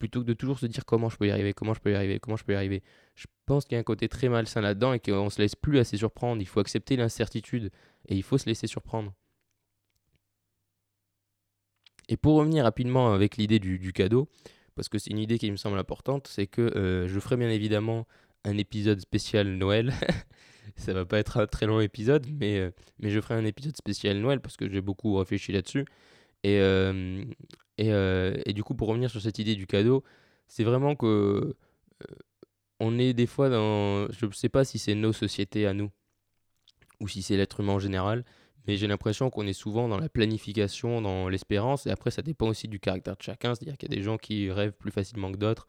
Plutôt 0.00 0.22
que 0.22 0.26
de 0.26 0.32
toujours 0.32 0.58
se 0.58 0.66
dire 0.66 0.84
comment 0.84 1.08
je 1.08 1.16
peux 1.16 1.28
y 1.28 1.30
arriver, 1.30 1.52
comment 1.52 1.72
je 1.72 1.80
peux 1.80 1.92
y 1.92 1.94
arriver, 1.94 2.18
comment 2.18 2.36
je 2.36 2.42
peux 2.42 2.54
y 2.54 2.56
arriver. 2.56 2.82
Je 3.14 3.26
pense 3.46 3.64
qu'il 3.64 3.74
y 3.74 3.76
a 3.76 3.80
un 3.80 3.84
côté 3.84 4.08
très 4.08 4.28
malsain 4.28 4.60
là-dedans 4.60 4.92
et 4.92 4.98
qu'on 4.98 5.30
se 5.30 5.40
laisse 5.40 5.54
plus 5.54 5.78
assez 5.78 5.98
surprendre. 5.98 6.42
Il 6.42 6.46
faut 6.46 6.58
accepter 6.58 6.96
l'incertitude 6.96 7.70
et 8.08 8.16
il 8.16 8.22
faut 8.22 8.38
se 8.38 8.46
laisser 8.46 8.66
surprendre. 8.66 9.12
Et 12.08 12.16
pour 12.16 12.34
revenir 12.36 12.64
rapidement 12.64 13.12
avec 13.12 13.36
l'idée 13.36 13.60
du, 13.60 13.78
du, 13.78 13.92
cadeau, 13.92 14.28
parce 14.74 14.88
que 14.88 14.98
c'est 14.98 15.10
une 15.10 15.18
idée 15.18 15.38
qui 15.38 15.48
me 15.50 15.56
semble 15.56 15.78
importante, 15.78 16.26
c'est 16.26 16.48
que 16.48 16.62
euh, 16.62 17.06
je 17.06 17.20
ferai 17.20 17.36
bien 17.36 17.50
évidemment 17.50 18.08
un 18.44 18.58
épisode 18.58 19.00
spécial 19.00 19.46
Noël 19.48 19.92
ça 20.76 20.92
va 20.92 21.04
pas 21.04 21.18
être 21.18 21.38
un 21.38 21.46
très 21.46 21.66
long 21.66 21.80
épisode, 21.80 22.26
mais, 22.38 22.58
euh, 22.58 22.70
mais 22.98 23.10
je 23.10 23.20
ferai 23.20 23.34
un 23.34 23.44
épisode 23.44 23.76
spécial 23.76 24.18
Noël 24.18 24.40
parce 24.40 24.56
que 24.56 24.68
j'ai 24.68 24.80
beaucoup 24.80 25.16
réfléchi 25.16 25.52
là-dessus. 25.52 25.84
Et, 26.42 26.60
euh, 26.60 27.24
et, 27.78 27.92
euh, 27.92 28.36
et, 28.46 28.52
du 28.52 28.62
coup, 28.62 28.74
pour 28.74 28.88
revenir 28.88 29.10
sur 29.10 29.20
cette 29.20 29.38
idée 29.38 29.54
du 29.56 29.66
cadeau, 29.66 30.04
c'est 30.48 30.64
vraiment 30.64 30.96
que 30.96 31.54
on 32.80 32.98
est 32.98 33.12
des 33.12 33.26
fois 33.26 33.50
dans. 33.50 34.10
Je 34.10 34.26
ne 34.26 34.32
sais 34.32 34.48
pas 34.48 34.64
si 34.64 34.78
c'est 34.78 34.94
nos 34.94 35.12
sociétés 35.12 35.66
à 35.66 35.74
nous 35.74 35.90
ou 37.00 37.08
si 37.08 37.22
c'est 37.22 37.36
l'être 37.36 37.60
humain 37.60 37.74
en 37.74 37.78
général, 37.78 38.24
mais 38.66 38.76
j'ai 38.76 38.86
l'impression 38.86 39.30
qu'on 39.30 39.46
est 39.46 39.52
souvent 39.54 39.88
dans 39.88 39.98
la 39.98 40.08
planification, 40.08 41.00
dans 41.00 41.28
l'espérance, 41.28 41.86
et 41.86 41.90
après 41.90 42.10
ça 42.10 42.22
dépend 42.22 42.48
aussi 42.48 42.68
du 42.68 42.80
caractère 42.80 43.16
de 43.16 43.22
chacun, 43.22 43.54
c'est-à-dire 43.54 43.78
qu'il 43.78 43.90
y 43.90 43.94
a 43.94 43.96
des 43.96 44.02
gens 44.02 44.18
qui 44.18 44.50
rêvent 44.50 44.72
plus 44.72 44.90
facilement 44.90 45.32
que 45.32 45.38
d'autres, 45.38 45.66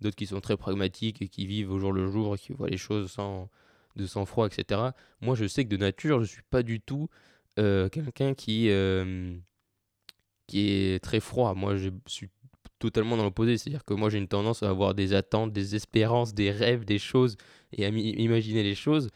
d'autres 0.00 0.16
qui 0.16 0.26
sont 0.26 0.40
très 0.40 0.56
pragmatiques 0.56 1.22
et 1.22 1.28
qui 1.28 1.46
vivent 1.46 1.70
au 1.70 1.78
jour 1.78 1.92
le 1.92 2.10
jour 2.10 2.34
et 2.34 2.38
qui 2.38 2.52
voient 2.52 2.68
les 2.68 2.76
choses 2.76 3.10
sans, 3.12 3.48
de 3.96 4.06
sang-froid, 4.06 4.46
etc. 4.46 4.80
Moi, 5.20 5.34
je 5.34 5.46
sais 5.46 5.64
que 5.64 5.70
de 5.70 5.76
nature, 5.76 6.20
je 6.20 6.26
suis 6.26 6.42
pas 6.50 6.62
du 6.62 6.80
tout 6.80 7.08
euh, 7.58 7.88
quelqu'un 7.88 8.34
qui, 8.34 8.70
euh, 8.70 9.36
qui 10.46 10.70
est 10.70 11.02
très 11.02 11.20
froid. 11.20 11.54
Moi, 11.54 11.76
je 11.76 11.90
suis 12.06 12.30
totalement 12.78 13.16
dans 13.16 13.24
l'opposé. 13.24 13.58
C'est-à-dire 13.58 13.84
que 13.84 13.94
moi, 13.94 14.10
j'ai 14.10 14.18
une 14.18 14.28
tendance 14.28 14.62
à 14.62 14.70
avoir 14.70 14.94
des 14.94 15.12
attentes, 15.14 15.52
des 15.52 15.74
espérances, 15.74 16.34
des 16.34 16.50
rêves, 16.50 16.84
des 16.84 16.98
choses, 16.98 17.36
et 17.72 17.84
à 17.84 17.88
imaginer 17.88 18.62
les 18.62 18.74
choses 18.74 19.08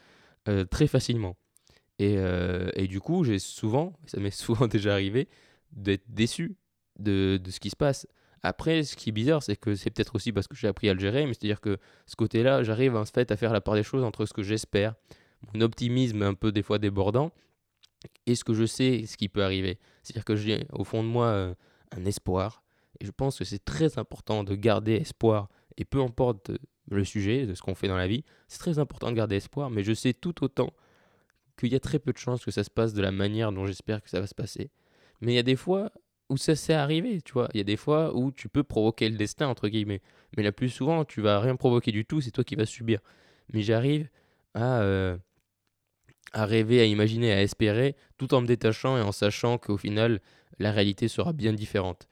euh, 0.47 0.65
très 0.65 0.87
facilement. 0.87 1.35
Et, 1.99 2.87
du 2.87 2.99
coup, 2.99 3.23
j'ai 3.23 3.39
souvent, 3.39 3.93
ça 4.05 4.19
m'est 4.19 4.29
souvent 4.31 4.67
déjà 4.67 4.93
arrivé, 4.93 5.27
d'être 5.71 6.05
déçu 6.07 6.55
de, 6.99 7.41
ce 7.49 7.59
qui 7.59 7.69
se 7.69 7.75
passe. 7.75 8.07
Après, 8.43 8.83
ce 8.83 8.95
qui 8.95 9.09
est 9.09 9.11
bizarre, 9.11 9.43
c'est 9.43 9.55
que 9.55 9.75
c'est 9.75 9.89
peut-être 9.89 10.15
aussi 10.15 10.31
parce 10.31 10.47
que 10.47 10.55
j'ai 10.55 10.67
appris 10.67 10.89
à 10.89 10.93
le 10.93 10.99
gérer, 10.99 11.25
mais 11.25 11.33
c'est-à-dire 11.33 11.61
que 11.61 11.77
ce 12.05 12.15
côté-là, 12.15 12.63
j'arrive 12.63 12.95
en 12.95 13.05
fait 13.05 13.31
à 13.31 13.37
faire 13.37 13.53
la 13.53 13.61
part 13.61 13.75
des 13.75 13.83
choses 13.83 14.03
entre 14.03 14.25
ce 14.25 14.33
que 14.33 14.43
j'espère, 14.43 14.95
mon 15.53 15.61
optimisme 15.61 16.21
un 16.21 16.33
peu 16.33 16.51
des 16.51 16.61
fois 16.61 16.77
débordant, 16.77 17.31
et 18.25 18.35
ce 18.35 18.43
que 18.43 18.53
je 18.53 18.65
sais, 18.65 19.05
ce 19.05 19.17
qui 19.17 19.29
peut 19.29 19.43
arriver. 19.43 19.79
C'est-à-dire 20.03 20.25
que 20.25 20.35
j'ai 20.35 20.65
au 20.71 20.83
fond 20.83 21.03
de 21.03 21.07
moi 21.07 21.27
euh, 21.27 21.55
un 21.95 22.05
espoir, 22.05 22.63
et 22.99 23.05
je 23.05 23.11
pense 23.11 23.37
que 23.37 23.43
c'est 23.43 23.63
très 23.63 23.97
important 23.97 24.43
de 24.43 24.55
garder 24.55 24.93
espoir, 24.93 25.49
et 25.77 25.85
peu 25.85 26.01
importe 26.01 26.51
le 26.89 27.03
sujet, 27.03 27.45
de 27.45 27.53
ce 27.53 27.61
qu'on 27.61 27.75
fait 27.75 27.87
dans 27.87 27.97
la 27.97 28.07
vie, 28.07 28.23
c'est 28.47 28.59
très 28.59 28.79
important 28.79 29.09
de 29.11 29.15
garder 29.15 29.35
espoir, 29.35 29.69
mais 29.69 29.83
je 29.83 29.93
sais 29.93 30.13
tout 30.13 30.43
autant 30.43 30.71
qu'il 31.57 31.71
y 31.71 31.75
a 31.75 31.79
très 31.79 31.99
peu 31.99 32.13
de 32.13 32.17
chances 32.17 32.45
que 32.45 32.51
ça 32.51 32.63
se 32.63 32.69
passe 32.69 32.93
de 32.93 33.01
la 33.01 33.11
manière 33.11 33.51
dont 33.51 33.65
j'espère 33.65 34.01
que 34.01 34.09
ça 34.09 34.19
va 34.19 34.27
se 34.27 34.35
passer. 34.35 34.69
Mais 35.21 35.33
il 35.33 35.35
y 35.35 35.39
a 35.39 35.43
des 35.43 35.55
fois, 35.55 35.91
où 36.29 36.37
ça 36.37 36.55
s'est 36.55 36.73
arrivé, 36.73 37.21
tu 37.21 37.33
vois. 37.33 37.49
Il 37.53 37.57
y 37.57 37.61
a 37.61 37.63
des 37.63 37.77
fois 37.77 38.15
où 38.15 38.31
tu 38.31 38.49
peux 38.49 38.63
provoquer 38.63 39.09
le 39.09 39.17
destin, 39.17 39.47
entre 39.47 39.69
guillemets. 39.69 40.01
Mais 40.35 40.43
la 40.43 40.51
plus 40.51 40.69
souvent, 40.69 41.05
tu 41.05 41.21
vas 41.21 41.39
rien 41.39 41.55
provoquer 41.55 41.91
du 41.91 42.05
tout, 42.05 42.21
c'est 42.21 42.31
toi 42.31 42.43
qui 42.43 42.55
vas 42.55 42.65
subir. 42.65 42.99
Mais 43.53 43.61
j'arrive 43.61 44.09
à, 44.53 44.81
euh, 44.81 45.17
à 46.33 46.45
rêver, 46.45 46.81
à 46.81 46.85
imaginer, 46.85 47.31
à 47.31 47.41
espérer, 47.41 47.95
tout 48.17 48.33
en 48.33 48.41
me 48.41 48.47
détachant 48.47 48.97
et 48.97 49.01
en 49.01 49.11
sachant 49.11 49.57
qu'au 49.57 49.77
final, 49.77 50.21
la 50.59 50.71
réalité 50.71 51.07
sera 51.07 51.33
bien 51.33 51.53
différente. 51.53 52.07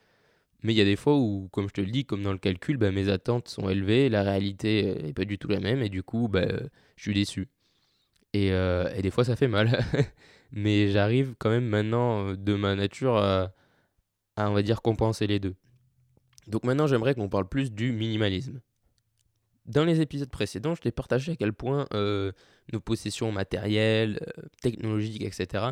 Mais 0.63 0.73
il 0.73 0.77
y 0.77 0.81
a 0.81 0.85
des 0.85 0.95
fois 0.95 1.15
où, 1.17 1.49
comme 1.51 1.67
je 1.67 1.73
te 1.73 1.81
le 1.81 1.91
dis, 1.91 2.05
comme 2.05 2.23
dans 2.23 2.31
le 2.31 2.39
calcul, 2.39 2.77
bah, 2.77 2.91
mes 2.91 3.09
attentes 3.09 3.49
sont 3.49 3.69
élevées, 3.69 4.09
la 4.09 4.23
réalité 4.23 4.95
n'est 5.03 5.13
pas 5.13 5.25
du 5.25 5.37
tout 5.37 5.47
la 5.47 5.59
même, 5.59 5.81
et 5.81 5.89
du 5.89 6.01
coup, 6.03 6.27
bah, 6.27 6.47
je 6.95 7.03
suis 7.03 7.13
déçu. 7.13 7.49
Et, 8.33 8.51
euh, 8.51 8.91
et 8.95 9.01
des 9.01 9.11
fois, 9.11 9.23
ça 9.23 9.35
fait 9.35 9.47
mal. 9.47 9.79
Mais 10.51 10.89
j'arrive 10.89 11.35
quand 11.37 11.49
même 11.49 11.67
maintenant, 11.67 12.33
de 12.33 12.55
ma 12.55 12.75
nature, 12.75 13.17
à 13.17 13.53
à, 14.35 14.49
on 14.49 14.53
va 14.53 14.61
dire, 14.61 14.81
compenser 14.81 15.27
les 15.27 15.39
deux. 15.39 15.55
Donc 16.47 16.63
maintenant, 16.63 16.87
j'aimerais 16.87 17.15
qu'on 17.15 17.29
parle 17.29 17.47
plus 17.47 17.71
du 17.71 17.91
minimalisme. 17.91 18.61
Dans 19.65 19.83
les 19.83 19.99
épisodes 19.99 20.29
précédents, 20.29 20.75
je 20.75 20.81
t'ai 20.81 20.91
partagé 20.91 21.31
à 21.31 21.35
quel 21.35 21.53
point 21.53 21.87
euh, 21.93 22.31
nos 22.71 22.79
possessions 22.79 23.31
matérielles, 23.31 24.19
euh, 24.37 24.43
technologiques, 24.61 25.23
etc., 25.23 25.65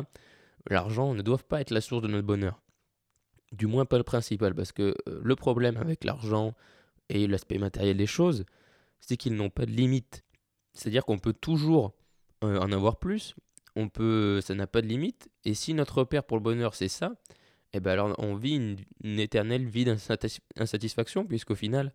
l'argent 0.68 1.14
ne 1.14 1.22
doivent 1.22 1.44
pas 1.44 1.60
être 1.60 1.70
la 1.70 1.80
source 1.80 2.02
de 2.02 2.08
notre 2.08 2.26
bonheur. 2.26 2.60
Du 3.52 3.66
moins 3.66 3.84
pas 3.84 3.98
le 3.98 4.04
principal, 4.04 4.54
parce 4.54 4.72
que 4.72 4.96
euh, 5.08 5.20
le 5.22 5.36
problème 5.36 5.76
avec 5.76 6.02
l'argent 6.02 6.54
et 7.08 7.28
l'aspect 7.28 7.58
matériel 7.58 7.96
des 7.96 8.06
choses, 8.06 8.44
c'est 8.98 9.16
qu'ils 9.16 9.36
n'ont 9.36 9.50
pas 9.50 9.66
de 9.66 9.70
limite. 9.70 10.24
C'est-à-dire 10.72 11.04
qu'on 11.04 11.18
peut 11.18 11.34
toujours 11.34 11.94
en 12.42 12.72
avoir 12.72 12.98
plus, 12.98 13.34
on 13.74 13.88
peut, 13.88 14.40
ça 14.42 14.54
n'a 14.54 14.66
pas 14.66 14.82
de 14.82 14.86
limite, 14.86 15.30
et 15.44 15.54
si 15.54 15.72
notre 15.72 15.98
repère 15.98 16.24
pour 16.24 16.36
le 16.36 16.42
bonheur 16.42 16.74
c'est 16.74 16.88
ça, 16.88 17.14
et 17.74 17.78
eh 17.78 17.80
ben 17.80 17.90
alors 17.90 18.14
on 18.18 18.36
vit 18.36 18.76
une, 19.02 19.18
éternelle 19.18 19.66
vie 19.66 19.84
d'insatisfaction, 19.84 21.26
puisqu'au 21.26 21.56
final, 21.56 21.92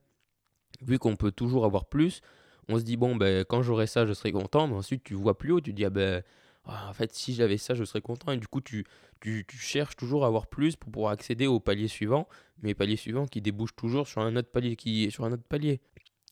vu 0.81 1.00
qu'on 1.00 1.15
peut 1.15 1.31
toujours 1.31 1.63
avoir 1.63 1.86
plus, 1.86 2.19
on 2.67 2.77
se 2.77 2.83
dit, 2.83 2.98
bon, 2.98 3.15
ben, 3.15 3.45
quand 3.45 3.62
j'aurai 3.62 3.88
ça, 3.88 4.05
je 4.05 4.12
serai 4.12 4.33
content, 4.33 4.67
mais 4.67 4.75
ensuite 4.75 5.05
tu 5.05 5.13
vois 5.13 5.38
plus 5.38 5.53
haut, 5.53 5.62
tu 5.62 5.71
dis, 5.71 5.86
ah 5.86 5.89
ben, 5.89 6.21
ah, 6.65 6.89
en 6.89 6.93
fait, 6.93 7.13
si 7.13 7.33
j'avais 7.33 7.57
ça, 7.57 7.75
je 7.75 7.86
serais 7.86 8.01
content, 8.01 8.33
et 8.33 8.38
du 8.38 8.48
coup, 8.48 8.59
tu, 8.59 8.86
tu, 9.21 9.45
cherches 9.57 9.95
toujours 9.95 10.25
à 10.25 10.27
avoir 10.27 10.48
plus 10.48 10.75
pour 10.75 10.91
pouvoir 10.91 11.13
accéder 11.13 11.48
au 11.48 11.62
palier 11.62 11.88
suivant, 11.88 12.27
mais 12.62 12.75
palier 12.75 12.98
suivant 12.98 13.25
qui 13.25 13.41
débouche 13.41 13.74
toujours 13.75 14.05
sur 14.05 14.21
un 14.21 14.36
autre 14.36 14.51
palier, 14.51 14.75
qui 14.75 15.09
sur 15.12 15.24
un 15.24 15.31
autre 15.31 15.48
palier. 15.48 15.79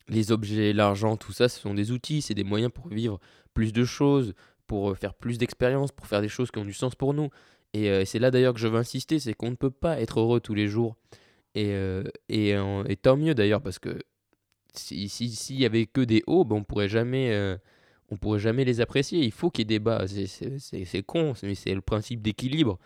Les 0.09 0.31
objets, 0.33 0.73
l'argent, 0.73 1.15
tout 1.15 1.31
ça, 1.31 1.47
ce 1.47 1.59
sont 1.59 1.73
des 1.73 1.91
outils, 1.91 2.21
c'est 2.21 2.33
des 2.33 2.43
moyens 2.43 2.71
pour 2.71 2.89
vivre 2.89 3.19
plus 3.53 3.71
de 3.71 3.85
choses, 3.85 4.33
pour 4.67 4.97
faire 4.97 5.13
plus 5.13 5.37
d'expériences, 5.37 5.91
pour 5.91 6.07
faire 6.07 6.21
des 6.21 6.29
choses 6.29 6.51
qui 6.51 6.59
ont 6.59 6.65
du 6.65 6.73
sens 6.73 6.95
pour 6.95 7.13
nous. 7.13 7.29
Euh, 7.85 8.01
et 8.01 8.05
c'est 8.05 8.19
là 8.19 8.31
d'ailleurs 8.31 8.53
que 8.53 8.59
je 8.59 8.67
veux 8.67 8.77
insister, 8.77 9.19
c'est 9.19 9.33
qu'on 9.33 9.51
ne 9.51 9.55
peut 9.55 9.71
pas 9.71 9.99
être 9.99 10.19
heureux 10.19 10.39
tous 10.39 10.53
les 10.53 10.67
jours. 10.67 10.95
Et, 11.55 11.73
euh, 11.73 12.03
et, 12.29 12.95
tant 12.97 13.17
mieux 13.17 13.33
d'ailleurs, 13.33 13.61
parce 13.61 13.79
que 13.79 13.99
s'il 14.73 15.09
si, 15.09 15.29
si, 15.29 15.65
avait 15.65 15.87
que 15.87 16.01
des 16.01 16.23
hauts, 16.27 16.45
ben 16.45 16.57
on 16.57 16.63
pourrait 16.63 16.89
jamais, 16.89 17.31
euh, 17.31 17.57
on 18.09 18.17
pourrait 18.17 18.39
jamais 18.39 18.63
les 18.63 18.79
apprécier. 18.79 19.19
Il 19.23 19.31
faut 19.31 19.49
qu'il 19.49 19.63
y 19.63 19.63
ait 19.63 19.77
des 19.77 19.79
bas. 19.79 20.05
C'est 20.07 21.03
con, 21.03 21.33
mais 21.41 21.55
c'est 21.55 21.73
le 21.73 21.81
principe 21.81 22.21
d'équilibre. 22.21 22.77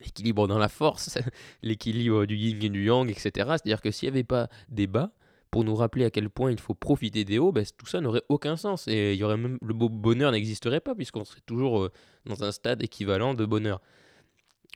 L'équilibre 0.00 0.46
dans 0.46 0.58
la 0.58 0.68
force, 0.68 1.18
l'équilibre 1.62 2.26
du 2.26 2.36
yin 2.36 2.62
et 2.62 2.68
du 2.68 2.84
yang, 2.84 3.10
etc. 3.10 3.30
C'est-à-dire 3.32 3.80
que 3.80 3.90
s'il 3.90 4.08
n'y 4.08 4.14
avait 4.14 4.24
pas 4.24 4.48
des 4.68 4.86
bas, 4.86 5.12
pour 5.54 5.62
nous 5.62 5.76
rappeler 5.76 6.04
à 6.04 6.10
quel 6.10 6.30
point 6.30 6.50
il 6.50 6.58
faut 6.58 6.74
profiter 6.74 7.24
des 7.24 7.38
hauts, 7.38 7.52
ben, 7.52 7.64
tout 7.78 7.86
ça 7.86 8.00
n'aurait 8.00 8.24
aucun 8.28 8.56
sens. 8.56 8.88
Et 8.88 9.12
il 9.12 9.18
y 9.20 9.22
aurait 9.22 9.36
même, 9.36 9.56
le 9.62 9.72
bonheur 9.72 10.32
n'existerait 10.32 10.80
pas, 10.80 10.96
puisqu'on 10.96 11.24
serait 11.24 11.42
toujours 11.46 11.84
euh, 11.84 11.92
dans 12.26 12.42
un 12.42 12.50
stade 12.50 12.82
équivalent 12.82 13.34
de 13.34 13.44
bonheur. 13.44 13.80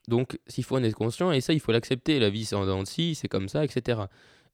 Donc, 0.06 0.38
s'il 0.46 0.62
faut 0.62 0.76
en 0.76 0.84
être 0.84 0.94
conscient, 0.94 1.32
et 1.32 1.40
ça, 1.40 1.52
il 1.52 1.58
faut 1.58 1.72
l'accepter. 1.72 2.20
La 2.20 2.30
vie, 2.30 2.44
c'est 2.44 2.54
en 2.54 2.64
dents 2.64 2.84
c'est 2.84 3.26
comme 3.28 3.48
ça, 3.48 3.64
etc. 3.64 4.02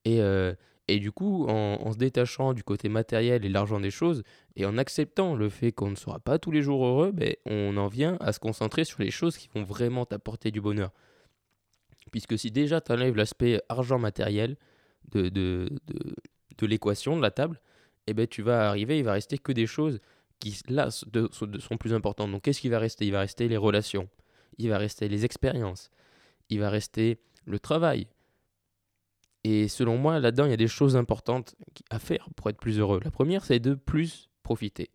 Et, 0.06 0.22
euh, 0.22 0.54
et 0.88 0.98
du 0.98 1.12
coup, 1.12 1.46
en, 1.46 1.92
se 1.92 1.98
détachant 1.98 2.54
du 2.54 2.64
côté 2.64 2.88
matériel 2.88 3.44
et 3.44 3.50
l'argent 3.50 3.78
des 3.78 3.90
choses, 3.90 4.22
et 4.56 4.64
en 4.64 4.78
acceptant 4.78 5.34
le 5.34 5.50
fait 5.50 5.72
qu'on 5.72 5.90
ne 5.90 5.94
sera 5.94 6.20
pas 6.20 6.38
tous 6.38 6.52
les 6.52 6.62
jours 6.62 6.86
heureux, 6.86 7.12
ben, 7.12 7.34
on 7.44 7.76
en 7.76 7.88
vient 7.88 8.16
à 8.20 8.32
se 8.32 8.38
concentrer 8.38 8.84
sur 8.84 9.02
les 9.02 9.10
choses 9.10 9.36
qui 9.36 9.50
vont 9.54 9.62
vraiment 9.62 10.06
t'apporter 10.06 10.50
du 10.50 10.62
bonheur. 10.62 10.90
Puisque 12.12 12.38
si 12.38 12.50
déjà 12.50 12.80
tu 12.80 12.92
enlèves 12.92 13.14
l'aspect 13.14 13.60
argent 13.68 13.98
matériel, 13.98 14.56
de, 15.12 15.28
de, 15.28 15.68
de, 16.58 16.66
l'équation, 16.66 17.16
de 17.16 17.22
la 17.22 17.30
table, 17.30 17.60
eh 18.06 18.14
ben, 18.14 18.26
tu 18.26 18.42
vas 18.42 18.68
arriver, 18.68 18.98
il 18.98 19.04
va 19.04 19.12
rester 19.12 19.38
que 19.38 19.52
des 19.52 19.66
choses 19.66 20.00
qui, 20.38 20.58
là, 20.68 20.90
sont 20.90 21.76
plus 21.78 21.94
importantes. 21.94 22.30
Donc, 22.30 22.42
qu'est-ce 22.42 22.60
qui 22.60 22.68
va 22.68 22.78
rester? 22.78 23.06
Il 23.06 23.12
va 23.12 23.20
rester 23.20 23.48
les 23.48 23.56
relations, 23.56 24.08
il 24.58 24.68
va 24.68 24.78
rester 24.78 25.08
les 25.08 25.24
expériences, 25.24 25.90
il 26.50 26.60
va 26.60 26.70
rester 26.70 27.18
le 27.44 27.58
travail. 27.58 28.06
Et 29.44 29.68
selon 29.68 29.98
moi, 29.98 30.18
là-dedans, 30.18 30.46
il 30.46 30.50
y 30.50 30.54
a 30.54 30.58
des 30.58 30.68
choses 30.68 30.96
importantes 30.96 31.54
à 31.90 31.98
faire 31.98 32.28
pour 32.34 32.48
être 32.48 32.58
plus 32.58 32.78
heureux. 32.78 33.00
La 33.04 33.10
première, 33.10 33.44
c'est 33.44 33.60
de 33.60 33.74
plus 33.74 34.30
profiter. 34.42 34.90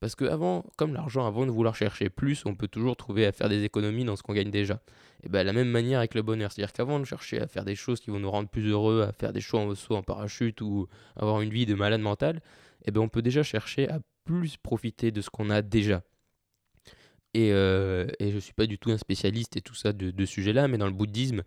Parce 0.00 0.14
que 0.14 0.24
avant, 0.24 0.64
comme 0.76 0.94
l'argent, 0.94 1.26
avant 1.26 1.46
de 1.46 1.50
vouloir 1.50 1.74
chercher 1.74 2.08
plus, 2.08 2.44
on 2.46 2.54
peut 2.54 2.68
toujours 2.68 2.96
trouver 2.96 3.26
à 3.26 3.32
faire 3.32 3.48
des 3.48 3.64
économies 3.64 4.04
dans 4.04 4.16
ce 4.16 4.22
qu'on 4.22 4.32
gagne 4.32 4.50
déjà. 4.50 4.80
Et 5.22 5.28
bien, 5.28 5.44
la 5.44 5.52
même 5.52 5.68
manière 5.68 5.98
avec 5.98 6.14
le 6.14 6.22
bonheur. 6.22 6.50
C'est-à-dire 6.50 6.72
qu'avant 6.72 6.98
de 6.98 7.04
chercher 7.04 7.40
à 7.40 7.46
faire 7.46 7.64
des 7.64 7.74
choses 7.74 8.00
qui 8.00 8.10
vont 8.10 8.20
nous 8.20 8.30
rendre 8.30 8.48
plus 8.48 8.68
heureux, 8.70 9.02
à 9.02 9.12
faire 9.12 9.32
des 9.32 9.40
choix 9.40 9.60
en 9.60 9.74
saut 9.74 9.96
en 9.96 10.02
parachute 10.02 10.60
ou 10.60 10.88
avoir 11.16 11.40
une 11.40 11.50
vie 11.50 11.66
de 11.66 11.74
malade 11.74 12.00
mental, 12.00 12.40
et 12.84 12.90
ben, 12.90 13.00
on 13.00 13.08
peut 13.08 13.22
déjà 13.22 13.42
chercher 13.42 13.88
à 13.88 14.00
plus 14.24 14.56
profiter 14.56 15.10
de 15.10 15.20
ce 15.20 15.30
qu'on 15.30 15.50
a 15.50 15.62
déjà. 15.62 16.02
Et, 17.34 17.52
euh, 17.52 18.06
je 18.20 18.34
ne 18.34 18.40
suis 18.40 18.54
pas 18.54 18.66
du 18.66 18.78
tout 18.78 18.90
un 18.90 18.98
spécialiste 18.98 19.56
et 19.56 19.60
tout 19.60 19.74
ça 19.74 19.92
de, 19.92 20.10
de 20.10 20.24
ce 20.24 20.32
sujet-là, 20.32 20.68
mais 20.68 20.78
dans 20.78 20.86
le 20.86 20.92
bouddhisme, 20.92 21.42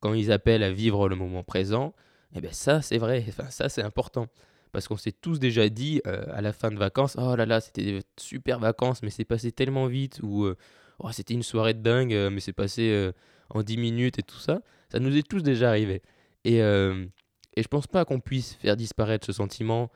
quand 0.00 0.14
ils 0.14 0.32
appellent 0.32 0.62
à 0.62 0.72
vivre 0.72 1.08
le 1.08 1.16
moment 1.16 1.42
présent, 1.42 1.94
et 2.34 2.40
ben 2.40 2.52
ça 2.52 2.82
c'est 2.82 2.98
vrai, 2.98 3.24
enfin, 3.28 3.48
ça 3.50 3.68
c'est 3.68 3.82
important 3.82 4.28
parce 4.72 4.88
qu'on 4.88 4.96
s'est 4.96 5.12
tous 5.12 5.38
déjà 5.38 5.68
dit 5.68 6.00
euh, 6.06 6.24
à 6.32 6.40
la 6.40 6.52
fin 6.52 6.70
de 6.70 6.78
vacances, 6.78 7.16
oh 7.18 7.36
là 7.36 7.46
là, 7.46 7.60
c'était 7.60 7.84
des 7.84 8.00
super 8.18 8.58
vacances, 8.58 9.02
mais 9.02 9.10
c'est 9.10 9.24
passé 9.24 9.52
tellement 9.52 9.86
vite, 9.86 10.20
ou 10.22 10.44
euh, 10.44 10.56
oh, 11.02 11.12
c'était 11.12 11.34
une 11.34 11.42
soirée 11.42 11.74
de 11.74 11.80
dingue, 11.80 12.14
euh, 12.14 12.30
mais 12.30 12.40
c'est 12.40 12.52
passé 12.52 13.10
en 13.50 13.62
10 13.62 13.76
minutes 13.76 14.18
et 14.18 14.22
tout 14.22 14.38
ça. 14.38 14.62
Ça 14.90 14.98
nous 14.98 15.16
est 15.16 15.26
tous 15.26 15.42
déjà 15.42 15.68
arrivé. 15.68 16.02
Et, 16.44 16.56
et 16.58 17.62
je 17.62 17.68
pense 17.68 17.86
pas 17.86 18.04
qu'on 18.04 18.20
puisse 18.20 18.54
faire 18.54 18.76
disparaître 18.76 19.26
ce 19.26 19.32
sentiment 19.32 19.90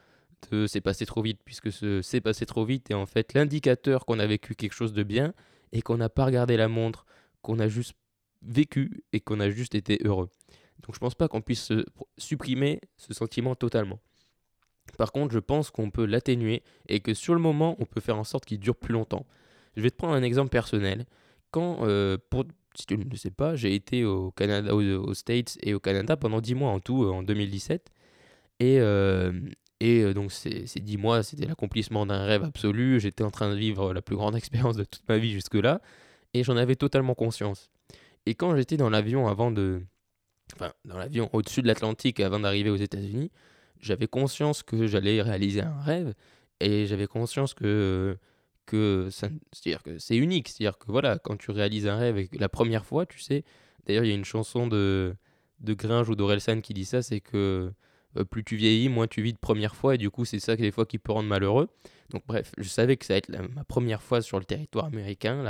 de 0.50 0.66
c'est 0.66 0.80
passé 0.80 1.06
trop 1.06 1.22
vite, 1.22 1.40
puisque 1.44 1.72
ce 1.72 2.02
c'est 2.02 2.20
passé 2.20 2.46
trop 2.46 2.64
vite 2.64 2.90
est 2.90 2.94
en 2.94 3.06
fait 3.06 3.32
l'indicateur 3.34 4.04
qu'on 4.04 4.18
a 4.18 4.26
vécu 4.26 4.54
quelque 4.54 4.74
chose 4.74 4.92
de 4.92 5.02
bien 5.02 5.32
et 5.72 5.82
qu'on 5.82 5.96
n'a 5.96 6.08
pas 6.08 6.26
regardé 6.26 6.56
la 6.56 6.68
montre, 6.68 7.06
qu'on 7.42 7.58
a 7.58 7.68
juste 7.68 7.94
vécu 8.42 9.02
et 9.12 9.20
qu'on 9.20 9.40
a 9.40 9.50
juste 9.50 9.74
été 9.74 9.98
heureux. 10.04 10.30
Donc 10.82 10.94
je 10.94 11.00
pense 11.00 11.14
pas 11.14 11.28
qu'on 11.28 11.40
puisse 11.40 11.72
supprimer 12.18 12.80
ce 12.96 13.14
sentiment 13.14 13.54
totalement. 13.54 13.98
Par 14.98 15.12
contre, 15.12 15.32
je 15.32 15.38
pense 15.38 15.70
qu'on 15.70 15.90
peut 15.90 16.04
l'atténuer 16.04 16.62
et 16.88 17.00
que 17.00 17.12
sur 17.14 17.34
le 17.34 17.40
moment, 17.40 17.76
on 17.78 17.86
peut 17.86 18.00
faire 18.00 18.18
en 18.18 18.24
sorte 18.24 18.44
qu'il 18.44 18.60
dure 18.60 18.76
plus 18.76 18.92
longtemps. 18.92 19.26
Je 19.76 19.82
vais 19.82 19.90
te 19.90 19.96
prendre 19.96 20.14
un 20.14 20.22
exemple 20.22 20.50
personnel. 20.50 21.06
Quand, 21.50 21.78
euh, 21.82 22.16
pour, 22.30 22.44
si 22.74 22.86
tu 22.86 22.96
ne 22.98 23.04
le 23.04 23.16
sais 23.16 23.30
pas, 23.30 23.56
j'ai 23.56 23.74
été 23.74 24.04
au 24.04 24.30
Canada, 24.30 24.74
aux, 24.74 25.14
States 25.14 25.58
et 25.62 25.74
au 25.74 25.80
Canada 25.80 26.16
pendant 26.16 26.40
10 26.40 26.54
mois 26.54 26.70
en 26.70 26.80
tout, 26.80 27.04
euh, 27.04 27.12
en 27.12 27.22
2017. 27.22 27.92
Et, 28.60 28.80
euh, 28.80 29.32
et 29.80 30.14
donc, 30.14 30.32
ces, 30.32 30.64
10 30.64 30.96
mois, 30.96 31.22
c'était 31.22 31.46
l'accomplissement 31.46 32.06
d'un 32.06 32.24
rêve 32.24 32.42
absolu. 32.42 33.00
J'étais 33.00 33.22
en 33.22 33.30
train 33.30 33.50
de 33.50 33.56
vivre 33.56 33.92
la 33.92 34.02
plus 34.02 34.16
grande 34.16 34.34
expérience 34.36 34.76
de 34.76 34.84
toute 34.84 35.06
ma 35.08 35.18
vie 35.18 35.32
jusque-là. 35.32 35.80
Et 36.32 36.42
j'en 36.42 36.56
avais 36.56 36.76
totalement 36.76 37.14
conscience. 37.14 37.70
Et 38.24 38.34
quand 38.34 38.56
j'étais 38.56 38.76
dans 38.76 38.90
l'avion 38.90 39.28
avant 39.28 39.50
de. 39.50 39.82
Enfin, 40.54 40.72
dans 40.84 40.96
l'avion 40.96 41.28
au-dessus 41.32 41.60
de 41.60 41.66
l'Atlantique 41.66 42.20
avant 42.20 42.40
d'arriver 42.40 42.70
aux 42.70 42.76
États-Unis, 42.76 43.30
j'avais 43.80 44.06
conscience 44.06 44.62
que 44.62 44.86
j'allais 44.86 45.20
réaliser 45.20 45.60
un 45.60 45.80
rêve 45.80 46.14
et 46.60 46.86
j'avais 46.86 47.06
conscience 47.06 47.52
que 47.52 48.16
que 48.66 49.08
que 49.84 49.98
c'est 49.98 50.16
unique, 50.16 50.48
c'est-à-dire 50.48 50.78
que 50.78 50.90
voilà, 50.90 51.18
quand 51.18 51.36
tu 51.36 51.50
réalises 51.50 51.86
un 51.86 51.96
rêve 51.96 52.28
la 52.32 52.48
première 52.48 52.84
fois, 52.84 53.06
tu 53.06 53.20
sais, 53.20 53.44
d'ailleurs 53.86 54.04
il 54.04 54.08
y 54.08 54.12
a 54.12 54.16
une 54.16 54.24
chanson 54.24 54.66
de 54.66 55.14
de 55.60 55.74
Gringe 55.74 56.08
ou 56.10 56.14
d'Orelsan 56.14 56.60
qui 56.60 56.74
dit 56.74 56.84
ça, 56.84 57.02
c'est 57.02 57.20
que 57.20 57.72
euh, 58.16 58.24
plus 58.24 58.44
tu 58.44 58.56
vieillis, 58.56 58.88
moins 58.88 59.06
tu 59.06 59.22
vis 59.22 59.32
de 59.32 59.38
première 59.38 59.74
fois 59.74 59.94
et 59.94 59.98
du 59.98 60.10
coup 60.10 60.24
c'est 60.24 60.40
ça 60.40 60.56
que 60.56 60.62
des 60.62 60.70
fois 60.70 60.86
qui 60.86 60.98
peut 60.98 61.12
rendre 61.12 61.28
malheureux. 61.28 61.68
Donc 62.10 62.22
bref, 62.26 62.52
je 62.58 62.68
savais 62.68 62.96
que 62.96 63.04
ça 63.04 63.14
allait 63.14 63.18
être 63.18 63.54
ma 63.54 63.64
première 63.64 64.02
fois 64.02 64.22
sur 64.22 64.38
le 64.38 64.44
territoire 64.44 64.86
américain, 64.86 65.42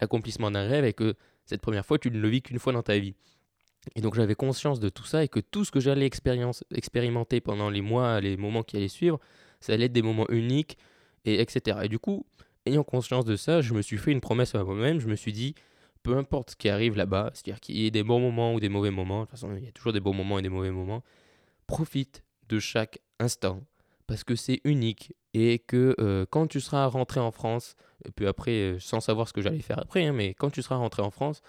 l'accomplissement 0.00 0.50
d'un 0.50 0.66
rêve 0.68 0.84
et 0.84 0.92
que 0.92 1.14
cette 1.46 1.60
première 1.60 1.86
fois 1.86 1.98
tu 1.98 2.10
ne 2.10 2.18
le 2.18 2.28
vis 2.28 2.42
qu'une 2.42 2.58
fois 2.58 2.72
dans 2.72 2.82
ta 2.82 2.98
vie. 2.98 3.14
Et 3.96 4.02
donc 4.02 4.14
j'avais 4.14 4.34
conscience 4.34 4.78
de 4.78 4.88
tout 4.88 5.04
ça 5.04 5.24
et 5.24 5.28
que 5.28 5.40
tout 5.40 5.64
ce 5.64 5.70
que 5.70 5.80
j'allais 5.80 6.06
expérimenter 6.06 7.40
pendant 7.40 7.70
les 7.70 7.80
mois, 7.80 8.20
les 8.20 8.36
moments 8.36 8.62
qui 8.62 8.76
allaient 8.76 8.88
suivre, 8.88 9.18
ça 9.60 9.72
allait 9.72 9.86
être 9.86 9.92
des 9.92 10.02
moments 10.02 10.28
uniques, 10.28 10.76
et 11.24 11.40
etc. 11.40 11.78
Et 11.84 11.88
du 11.88 11.98
coup, 11.98 12.26
ayant 12.66 12.84
conscience 12.84 13.24
de 13.24 13.36
ça, 13.36 13.60
je 13.60 13.74
me 13.74 13.82
suis 13.82 13.98
fait 13.98 14.12
une 14.12 14.20
promesse 14.20 14.54
à 14.54 14.64
moi-même, 14.64 15.00
je 15.00 15.08
me 15.08 15.16
suis 15.16 15.32
dit, 15.32 15.54
peu 16.02 16.16
importe 16.16 16.50
ce 16.50 16.56
qui 16.56 16.68
arrive 16.68 16.96
là-bas, 16.96 17.30
c'est-à-dire 17.34 17.60
qu'il 17.60 17.76
y 17.76 17.86
ait 17.86 17.90
des 17.90 18.02
bons 18.02 18.20
moments 18.20 18.54
ou 18.54 18.60
des 18.60 18.68
mauvais 18.68 18.90
moments, 18.90 19.20
de 19.20 19.24
toute 19.24 19.32
façon 19.32 19.54
il 19.56 19.64
y 19.64 19.68
a 19.68 19.72
toujours 19.72 19.92
des 19.92 20.00
bons 20.00 20.14
moments 20.14 20.38
et 20.38 20.42
des 20.42 20.48
mauvais 20.48 20.70
moments, 20.70 21.02
profite 21.66 22.24
de 22.48 22.58
chaque 22.58 22.98
instant, 23.18 23.62
parce 24.06 24.24
que 24.24 24.34
c'est 24.34 24.60
unique, 24.64 25.14
et 25.34 25.58
que 25.58 25.94
euh, 26.00 26.26
quand 26.28 26.46
tu 26.46 26.60
seras 26.60 26.86
rentré 26.86 27.20
en 27.20 27.30
France, 27.30 27.76
et 28.04 28.10
puis 28.10 28.26
après, 28.26 28.52
euh, 28.52 28.78
sans 28.80 29.00
savoir 29.00 29.28
ce 29.28 29.32
que 29.32 29.42
j'allais 29.42 29.60
faire 29.60 29.78
après, 29.78 30.06
hein, 30.06 30.12
mais 30.12 30.34
quand 30.34 30.50
tu 30.50 30.62
seras 30.62 30.76
rentré 30.76 31.02
en 31.02 31.10
France, 31.10 31.42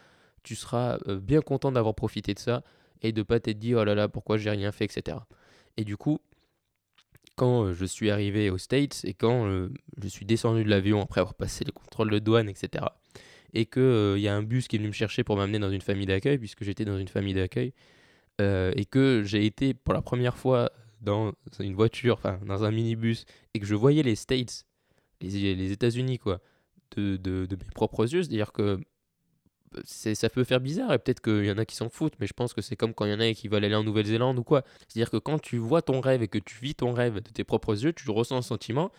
tu 0.44 0.56
seras 0.56 0.98
euh, 1.08 1.20
bien 1.20 1.42
content 1.42 1.72
d'avoir 1.72 1.96
profité 1.96 2.34
de 2.34 2.40
ça 2.40 2.64
et 3.02 3.12
de 3.12 3.24
pas 3.24 3.40
t'être 3.40 3.60
dit 3.60 3.76
oh 3.76 3.84
là 3.84 3.96
là 3.96 4.08
pourquoi 4.08 4.38
j'ai 4.38 4.50
rien 4.50 4.72
fait 4.72 4.86
etc. 4.86 5.18
Et 5.78 5.84
du 5.84 5.98
coup 5.98 6.20
quand 7.36 7.66
euh, 7.66 7.74
je 7.74 7.86
suis 7.86 8.10
arrivé 8.10 8.50
aux 8.50 8.58
States 8.58 9.02
et 9.04 9.14
quand 9.14 9.46
euh, 9.48 9.70
je 10.02 10.08
suis 10.08 10.26
descendu 10.26 10.64
de 10.64 10.70
l'avion 10.70 11.02
après 11.02 11.22
avoir 11.22 11.36
passé 11.36 11.64
les 11.66 11.72
contrôles 11.72 12.12
de 12.12 12.20
douane 12.20 12.50
etc. 12.50 12.86
Et 13.54 13.66
qu'il 13.66 14.16
il 14.18 14.22
y 14.22 14.28
a 14.28 14.36
un 14.36 14.44
bus 14.44 14.68
qui 14.68 14.78
est 14.78 14.80
venu 14.80 14.90
me 14.90 14.94
chercher 14.94 15.24
pour 15.24 15.36
m'amener 15.36 15.60
dans 15.60 15.72
une 15.72 15.82
famille 15.82 16.06
d'accueil 16.06 16.38
puisque 16.38 16.64
j'étais 16.64 16.86
dans 16.86 16.98
une 16.98 17.08
famille 17.08 17.34
d'accueil 17.34 17.74
et 18.40 18.86
que 18.86 19.22
j'ai 19.24 19.46
été 19.46 19.76
pour 19.76 19.94
la 19.94 20.02
première 20.02 20.36
fois 20.36 20.72
dans 21.02 21.34
une 21.60 21.76
voiture, 21.76 22.16
enfin 22.16 22.40
dans 22.46 22.64
un 22.64 22.72
minibus 22.72 23.26
et 23.54 23.60
que 23.60 23.66
je 23.66 23.76
voyais 23.76 24.02
les 24.02 24.16
States, 24.16 24.66
les, 25.20 25.72
États-Unis 25.72 26.18
quoi, 26.18 26.40
de, 26.96 27.18
de, 27.18 27.48
mes 27.52 27.72
propres 27.76 28.12
yeux, 28.12 28.24
c'est-à-dire 28.24 28.52
que 28.52 28.80
ça 29.84 30.30
peut 30.30 30.44
faire 30.44 30.60
bizarre 30.60 30.94
et 30.94 31.00
peut-être 31.00 31.22
qu'il 31.22 31.46
y 31.46 31.52
en 31.52 31.58
a 31.58 31.66
qui 31.66 31.76
s'en 31.76 31.90
foutent, 31.90 32.16
mais 32.20 32.28
je 32.28 32.34
pense 32.34 32.54
que 32.54 32.62
c'est 32.62 32.76
comme 32.76 32.94
quand 32.94 33.06
il 33.06 33.12
y 33.12 33.14
en 33.14 33.20
a 33.20 33.34
qui 33.34 33.48
veulent 33.48 33.64
aller 33.64 33.76
en 33.76 33.84
Nouvelle-Zélande 33.84 34.40
ou 34.40 34.44
quoi. 34.44 34.64
C'est-à-dire 34.88 35.10
que 35.10 35.18
quand 35.18 35.40
tu 35.40 35.58
vois 35.58 35.82
ton 35.82 36.02
rêve 36.02 36.22
et 36.24 36.28
que 36.28 36.38
tu 36.38 36.58
vis 36.62 36.76
ton 36.76 36.94
rêve 36.94 37.16
de 37.16 37.30
tes 37.30 37.44
propres 37.44 37.84
yeux, 37.84 37.94
tu 37.94 38.10
ressens 38.10 38.38
un 38.38 38.42
sentiment. 38.42 38.92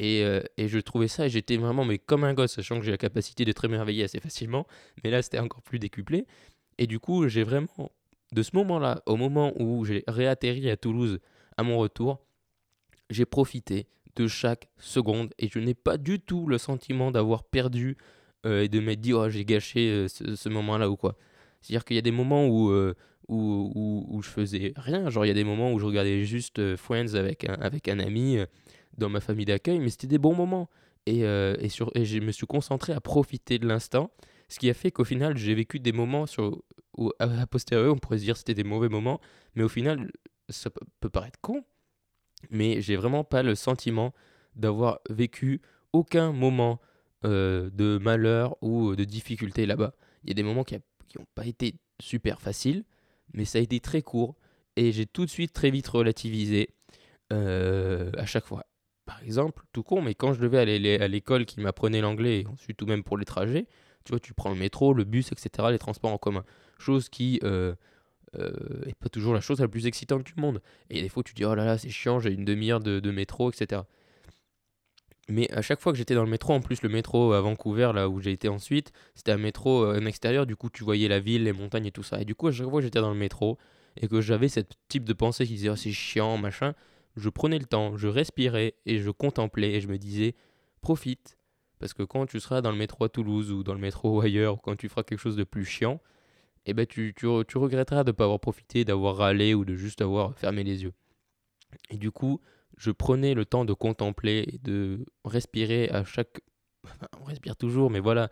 Et, 0.00 0.22
euh, 0.24 0.40
et 0.56 0.68
je 0.68 0.78
trouvais 0.78 1.08
ça, 1.08 1.26
et 1.26 1.28
j'étais 1.28 1.56
vraiment 1.56 1.84
mais 1.84 1.98
comme 1.98 2.22
un 2.22 2.32
gosse, 2.32 2.52
sachant 2.52 2.78
que 2.78 2.84
j'ai 2.84 2.92
la 2.92 2.98
capacité 2.98 3.44
de 3.44 3.50
très 3.50 3.66
merveiller 3.66 4.04
assez 4.04 4.20
facilement, 4.20 4.64
mais 5.02 5.10
là 5.10 5.22
c'était 5.22 5.40
encore 5.40 5.62
plus 5.62 5.80
décuplé. 5.80 6.24
Et 6.78 6.86
du 6.86 7.00
coup, 7.00 7.26
j'ai 7.26 7.42
vraiment, 7.42 7.90
de 8.32 8.42
ce 8.42 8.50
moment-là, 8.54 9.02
au 9.06 9.16
moment 9.16 9.52
où 9.60 9.84
j'ai 9.84 10.04
réatterri 10.06 10.70
à 10.70 10.76
Toulouse 10.76 11.18
à 11.56 11.64
mon 11.64 11.78
retour, 11.78 12.20
j'ai 13.10 13.24
profité 13.24 13.88
de 14.14 14.28
chaque 14.28 14.68
seconde 14.78 15.32
et 15.38 15.48
je 15.48 15.58
n'ai 15.58 15.74
pas 15.74 15.96
du 15.96 16.20
tout 16.20 16.46
le 16.46 16.58
sentiment 16.58 17.10
d'avoir 17.10 17.44
perdu 17.44 17.96
et 18.44 18.68
de 18.68 18.80
m'être 18.80 19.00
dit, 19.00 19.12
oh, 19.12 19.28
j'ai 19.28 19.44
gâché 19.44 19.90
euh, 19.90 20.08
ce, 20.08 20.48
moment-là 20.48 20.90
ou 20.90 20.96
quoi. 20.96 21.16
C'est-à-dire 21.60 21.84
qu'il 21.84 21.96
y 21.96 21.98
a 21.98 22.02
des 22.02 22.12
moments 22.12 22.46
où, 22.46 22.70
euh, 22.70 22.94
où, 23.28 23.72
où, 23.74 24.06
où, 24.08 24.22
je 24.22 24.28
faisais 24.28 24.72
rien. 24.76 25.10
Genre, 25.10 25.24
il 25.24 25.28
y 25.28 25.32
a 25.32 25.34
des 25.34 25.44
moments 25.44 25.72
où 25.72 25.78
je 25.78 25.86
regardais 25.86 26.24
juste 26.24 26.76
Friends 26.76 27.14
avec 27.14 27.48
un, 27.48 27.54
avec 27.54 27.88
un 27.88 27.98
ami 27.98 28.38
dans 28.96 29.08
ma 29.08 29.20
famille 29.20 29.44
d'accueil, 29.44 29.80
mais 29.80 29.90
c'était 29.90 30.06
des 30.06 30.18
bons 30.18 30.34
moments. 30.34 30.68
Et, 31.06 31.20
et, 31.20 31.68
sur, 31.68 31.90
et 31.94 32.04
je 32.04 32.20
me 32.20 32.32
suis 32.32 32.46
concentré 32.46 32.92
à 32.92 33.00
profiter 33.00 33.58
de 33.58 33.66
l'instant, 33.66 34.10
ce 34.48 34.58
qui 34.58 34.70
a 34.70 34.74
fait 34.74 34.90
qu'au 34.90 35.04
final, 35.04 35.36
j'ai 35.36 35.54
vécu 35.54 35.80
des 35.80 35.92
moments 35.92 36.26
sur, 36.26 36.62
où, 36.96 37.10
à 37.18 37.46
posteriori, 37.46 37.90
on 37.90 37.98
pourrait 37.98 38.18
se 38.18 38.24
dire 38.24 38.36
c'était 38.36 38.54
des 38.54 38.64
mauvais 38.64 38.88
moments, 38.88 39.20
mais 39.54 39.62
au 39.62 39.68
final, 39.68 40.10
ça 40.48 40.70
peut 41.00 41.10
paraître 41.10 41.38
con, 41.40 41.64
mais 42.50 42.80
j'ai 42.80 42.96
vraiment 42.96 43.24
pas 43.24 43.42
le 43.42 43.54
sentiment 43.54 44.14
d'avoir 44.54 45.00
vécu 45.08 45.60
aucun 45.92 46.32
moment 46.32 46.80
euh, 47.24 47.70
de 47.72 47.98
malheur 47.98 48.56
ou 48.62 48.94
de 48.96 49.04
difficulté 49.04 49.66
là-bas. 49.66 49.94
Il 50.24 50.28
y 50.28 50.32
a 50.32 50.34
des 50.34 50.42
moments 50.42 50.64
qui 50.64 50.74
n'ont 50.74 51.26
pas 51.34 51.46
été 51.46 51.74
super 52.00 52.40
faciles, 52.40 52.84
mais 53.34 53.44
ça 53.44 53.58
a 53.58 53.62
été 53.62 53.80
très 53.80 54.02
court 54.02 54.36
et 54.76 54.92
j'ai 54.92 55.06
tout 55.06 55.24
de 55.24 55.30
suite 55.30 55.52
très 55.52 55.70
vite 55.70 55.88
relativisé 55.88 56.70
euh, 57.32 58.10
à 58.16 58.26
chaque 58.26 58.46
fois. 58.46 58.64
par 59.04 59.22
exemple, 59.22 59.64
tout 59.72 59.82
con, 59.82 60.02
mais 60.02 60.14
quand 60.14 60.34
je 60.34 60.40
devais 60.40 60.58
aller 60.58 60.96
à 60.96 61.08
l'école 61.08 61.46
qui 61.46 61.60
m'apprenait 61.60 62.00
l'anglais, 62.02 62.40
et 62.40 62.46
ensuite 62.46 62.80
ou 62.82 62.86
même 62.86 63.02
pour 63.02 63.16
les 63.16 63.24
trajets, 63.24 63.66
tu 64.04 64.12
vois, 64.12 64.20
tu 64.20 64.34
prends 64.34 64.50
le 64.50 64.56
métro, 64.56 64.94
le 64.94 65.04
bus, 65.04 65.32
etc., 65.32 65.68
les 65.70 65.78
transports 65.78 66.12
en 66.12 66.18
commun. 66.18 66.44
Chose 66.78 67.08
qui 67.08 67.40
euh, 67.42 67.74
euh, 68.36 68.84
est 68.86 68.94
pas 68.94 69.08
toujours 69.08 69.34
la 69.34 69.40
chose 69.40 69.60
la 69.60 69.68
plus 69.68 69.86
excitante 69.86 70.24
du 70.24 70.34
monde. 70.36 70.60
Et 70.90 71.00
des 71.02 71.08
fois, 71.08 71.22
tu 71.22 71.34
dis, 71.34 71.44
oh 71.44 71.54
là 71.54 71.64
là, 71.64 71.78
c'est 71.78 71.90
chiant, 71.90 72.20
j'ai 72.20 72.32
une 72.32 72.44
demi-heure 72.44 72.80
de, 72.80 73.00
de, 73.00 73.10
métro, 73.10 73.50
etc. 73.50 73.82
Mais 75.28 75.50
à 75.52 75.60
chaque 75.60 75.80
fois 75.80 75.92
que 75.92 75.98
j'étais 75.98 76.14
dans 76.14 76.24
le 76.24 76.30
métro, 76.30 76.54
en 76.54 76.60
plus 76.60 76.82
le 76.82 76.88
métro 76.88 77.32
à 77.32 77.40
Vancouver, 77.42 77.92
là 77.94 78.08
où 78.08 78.18
j'ai 78.20 78.32
été 78.32 78.48
ensuite, 78.48 78.92
c'était 79.14 79.32
un 79.32 79.38
métro 79.38 79.86
en 79.86 80.06
extérieur, 80.06 80.46
du 80.46 80.56
coup 80.56 80.70
tu 80.70 80.84
voyais 80.84 81.08
la 81.08 81.20
ville, 81.20 81.44
les 81.44 81.52
montagnes 81.52 81.86
et 81.86 81.92
tout 81.92 82.02
ça. 82.02 82.20
Et 82.20 82.24
du 82.24 82.34
coup, 82.34 82.48
à 82.48 82.52
chaque 82.52 82.68
fois 82.68 82.80
que 82.80 82.86
j'étais 82.86 83.00
dans 83.00 83.12
le 83.12 83.18
métro 83.18 83.58
et 84.00 84.08
que 84.08 84.20
j'avais 84.22 84.48
ce 84.48 84.60
type 84.88 85.04
de 85.04 85.12
pensée 85.12 85.46
qui 85.46 85.54
disait 85.54 85.68
oh, 85.68 85.76
c'est 85.76 85.92
chiant, 85.92 86.38
machin, 86.38 86.74
je 87.16 87.28
prenais 87.28 87.58
le 87.58 87.66
temps, 87.66 87.96
je 87.96 88.08
respirais 88.08 88.74
et 88.86 88.98
je 88.98 89.10
contemplais 89.10 89.72
et 89.72 89.80
je 89.80 89.88
me 89.88 89.98
disais 89.98 90.34
profite. 90.80 91.36
Parce 91.78 91.92
que 91.92 92.02
quand 92.02 92.26
tu 92.26 92.40
seras 92.40 92.60
dans 92.60 92.72
le 92.72 92.78
métro 92.78 93.04
à 93.04 93.08
Toulouse 93.08 93.52
ou 93.52 93.62
dans 93.62 93.74
le 93.74 93.80
métro 93.80 94.20
ailleurs, 94.22 94.54
ou 94.54 94.58
quand 94.58 94.76
tu 94.76 94.88
feras 94.88 95.02
quelque 95.02 95.20
chose 95.20 95.36
de 95.36 95.44
plus 95.44 95.64
chiant, 95.64 96.00
eh 96.66 96.74
ben 96.74 96.86
tu, 96.86 97.14
tu, 97.14 97.26
tu 97.46 97.58
regretteras 97.58 98.04
de 98.04 98.10
ne 98.10 98.12
pas 98.12 98.24
avoir 98.24 98.40
profité, 98.40 98.84
d'avoir 98.84 99.16
râlé 99.16 99.54
ou 99.54 99.64
de 99.64 99.74
juste 99.74 100.00
avoir 100.00 100.34
fermé 100.34 100.64
les 100.64 100.82
yeux. 100.84 100.92
Et 101.90 101.96
du 101.96 102.10
coup, 102.10 102.40
je 102.78 102.90
prenais 102.90 103.34
le 103.34 103.44
temps 103.44 103.64
de 103.64 103.72
contempler 103.72 104.58
de 104.62 105.04
respirer 105.24 105.90
à 105.90 106.04
chaque... 106.04 106.40
on 107.20 107.24
respire 107.24 107.56
toujours, 107.56 107.90
mais 107.90 108.00
voilà, 108.00 108.30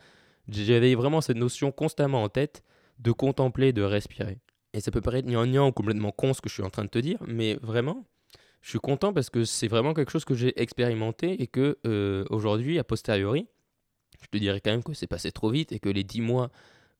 j'avais 0.48 0.94
vraiment 0.94 1.20
cette 1.20 1.36
notion 1.36 1.72
constamment 1.72 2.22
en 2.22 2.28
tête 2.28 2.62
de 2.98 3.12
contempler, 3.12 3.72
de 3.72 3.82
respirer. 3.82 4.38
Et 4.72 4.80
ça 4.80 4.90
peut 4.90 5.00
paraître 5.00 5.28
gnangnan 5.28 5.68
ou 5.68 5.72
complètement 5.72 6.12
con 6.12 6.32
ce 6.32 6.40
que 6.40 6.48
je 6.48 6.54
suis 6.54 6.62
en 6.62 6.70
train 6.70 6.84
de 6.84 6.90
te 6.90 6.98
dire, 6.98 7.18
mais 7.26 7.58
vraiment, 7.62 8.06
je 8.62 8.70
suis 8.70 8.78
content 8.78 9.12
parce 9.12 9.30
que 9.30 9.44
c'est 9.44 9.68
vraiment 9.68 9.94
quelque 9.94 10.10
chose 10.10 10.24
que 10.24 10.34
j'ai 10.34 10.60
expérimenté 10.60 11.42
et 11.42 11.46
que 11.46 11.78
euh, 11.86 12.24
aujourd'hui, 12.30 12.78
a 12.78 12.84
posteriori, 12.84 13.48
je 14.22 14.28
te 14.28 14.38
dirais 14.38 14.60
quand 14.60 14.70
même 14.70 14.82
que 14.82 14.94
c'est 14.94 15.06
passé 15.06 15.32
trop 15.32 15.50
vite 15.50 15.72
et 15.72 15.78
que 15.78 15.88
les 15.88 16.04
10 16.04 16.20
mois 16.20 16.50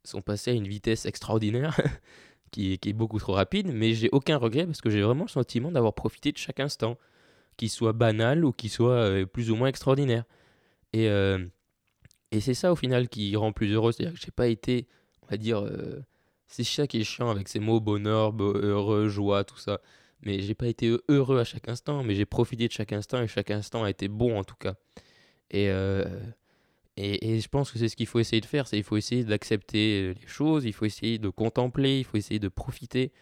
sont 0.05 0.23
passés 0.23 0.50
à 0.50 0.55
une 0.55 0.69
vitesse 0.69 1.07
extraordinaire 1.07 1.79
qui, 2.50 2.79
qui, 2.79 2.91
est 2.91 2.93
beaucoup 2.93 3.19
trop 3.19 3.33
rapide, 3.33 3.71
mais 3.73 3.95
j'ai 3.95 4.09
aucun 4.12 4.37
regret 4.37 4.67
parce 4.67 4.81
que 4.81 4.91
j'ai 4.91 5.03
vraiment 5.03 5.25
le 5.25 5.31
sentiment 5.31 5.71
d'avoir 5.71 5.95
profité 5.95 6.33
de 6.33 6.38
chaque 6.38 6.61
instant, 6.61 6.97
qu'il 7.57 7.71
soit 7.71 7.93
banal 7.93 8.45
ou 8.45 8.53
qu'il 8.53 8.71
soit 8.71 8.93
euh, 8.93 9.27
plus 9.27 9.51
ou 9.51 9.57
moins 9.57 9.69
extraordinaire. 9.69 10.25
Et, 10.93 11.09
euh, 11.09 11.45
et 12.33 12.41
c'est 12.41 12.55
ça 12.55 12.73
au 12.73 12.77
final 12.77 13.09
qui 13.09 13.35
rend 13.37 13.53
plus 13.53 13.73
heureux, 13.73 13.93
c'est-à-dire 13.93 14.19
que 14.19 14.25
j'ai 14.25 14.33
pas 14.33 14.49
été, 14.49 14.87
on 15.23 15.27
va 15.29 15.37
dire, 15.37 15.69
c'est 16.47 16.65
ça 16.65 16.87
qui 16.87 17.01
est 17.01 17.05
chiant 17.05 17.31
avec 17.31 17.49
ces 17.49 17.61
mots 17.61 17.81
bonheur, 17.81 18.35
heureux, 18.41 19.09
joie, 19.09 19.45
tout 19.45 19.59
ça 19.59 19.81
mais 20.23 20.41
j'ai 20.41 20.55
pas 20.55 20.67
été 20.67 20.97
heureux 21.09 21.39
à 21.39 21.45
chaque 21.45 21.69
instant, 21.69 22.03
mais 22.03 22.15
j'ai 22.15 22.27
profité 22.27 22.67
de 22.67 22.73
chaque 22.73 22.93
instant 22.93 23.23
et 23.23 23.29
chaque 23.29 23.51
instant 23.51 23.85
a 23.85 23.91
été 23.91 24.09
bon 24.09 24.39
en 24.39 24.45
tout 24.45 24.57
cas. 24.57 24.75
Et, 25.51 25.71
euh, 25.71 26.05
et, 26.97 27.35
et, 27.35 27.41
je 27.41 27.49
pense 27.49 27.71
que 27.71 27.79
c'est 27.79 27.89
ce 27.89 27.97
qu'il 27.97 28.07
faut 28.07 28.19
essayer 28.19 28.41
de 28.41 28.47
faire, 28.47 28.67
c'est 28.67 28.79
il 28.79 28.83
faut 28.83 28.97
essayer 28.97 29.25
d'accepter 29.25 30.15
les 30.15 30.27
choses, 30.27 30.65
il 30.65 30.73
faut 30.73 30.87
essayer 30.87 31.19
de 31.19 31.29
contempler, 31.29 31.99
il 32.01 32.05
faut 32.05 32.17
essayer 32.17 32.41
de 32.41 32.49
profiter. 32.49 33.13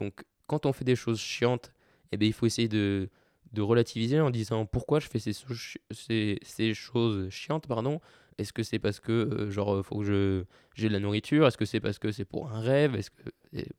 Donc 0.00 0.24
quand 0.46 0.66
on 0.66 0.72
fait 0.72 0.84
des 0.84 0.96
choses 0.96 1.20
chiantes, 1.20 1.72
eh 2.12 2.16
bien, 2.16 2.28
il 2.28 2.32
faut 2.32 2.46
essayer 2.46 2.68
de, 2.68 3.10
de 3.56 3.62
relativiser 3.62 4.20
en 4.20 4.30
disant 4.30 4.66
pourquoi 4.66 5.00
je 5.00 5.08
fais 5.08 5.18
ces, 5.18 6.74
choses 6.74 7.30
chiantes, 7.30 7.66
pardon, 7.66 8.00
est-ce 8.38 8.52
que 8.52 8.62
c'est 8.62 8.78
parce 8.78 9.00
que, 9.00 9.12
euh, 9.12 9.50
genre, 9.50 9.76
euh, 9.76 9.82
faut 9.82 9.98
que 10.00 10.04
je 10.04 10.44
j'ai 10.74 10.88
de 10.88 10.92
la 10.92 11.00
nourriture? 11.00 11.46
Est-ce 11.46 11.56
que 11.56 11.64
c'est 11.64 11.80
parce 11.80 11.98
que 11.98 12.12
c'est 12.12 12.26
pour 12.26 12.52
un 12.52 12.60
rêve? 12.60 12.94
Est-ce 12.94 13.10
que 13.10 13.30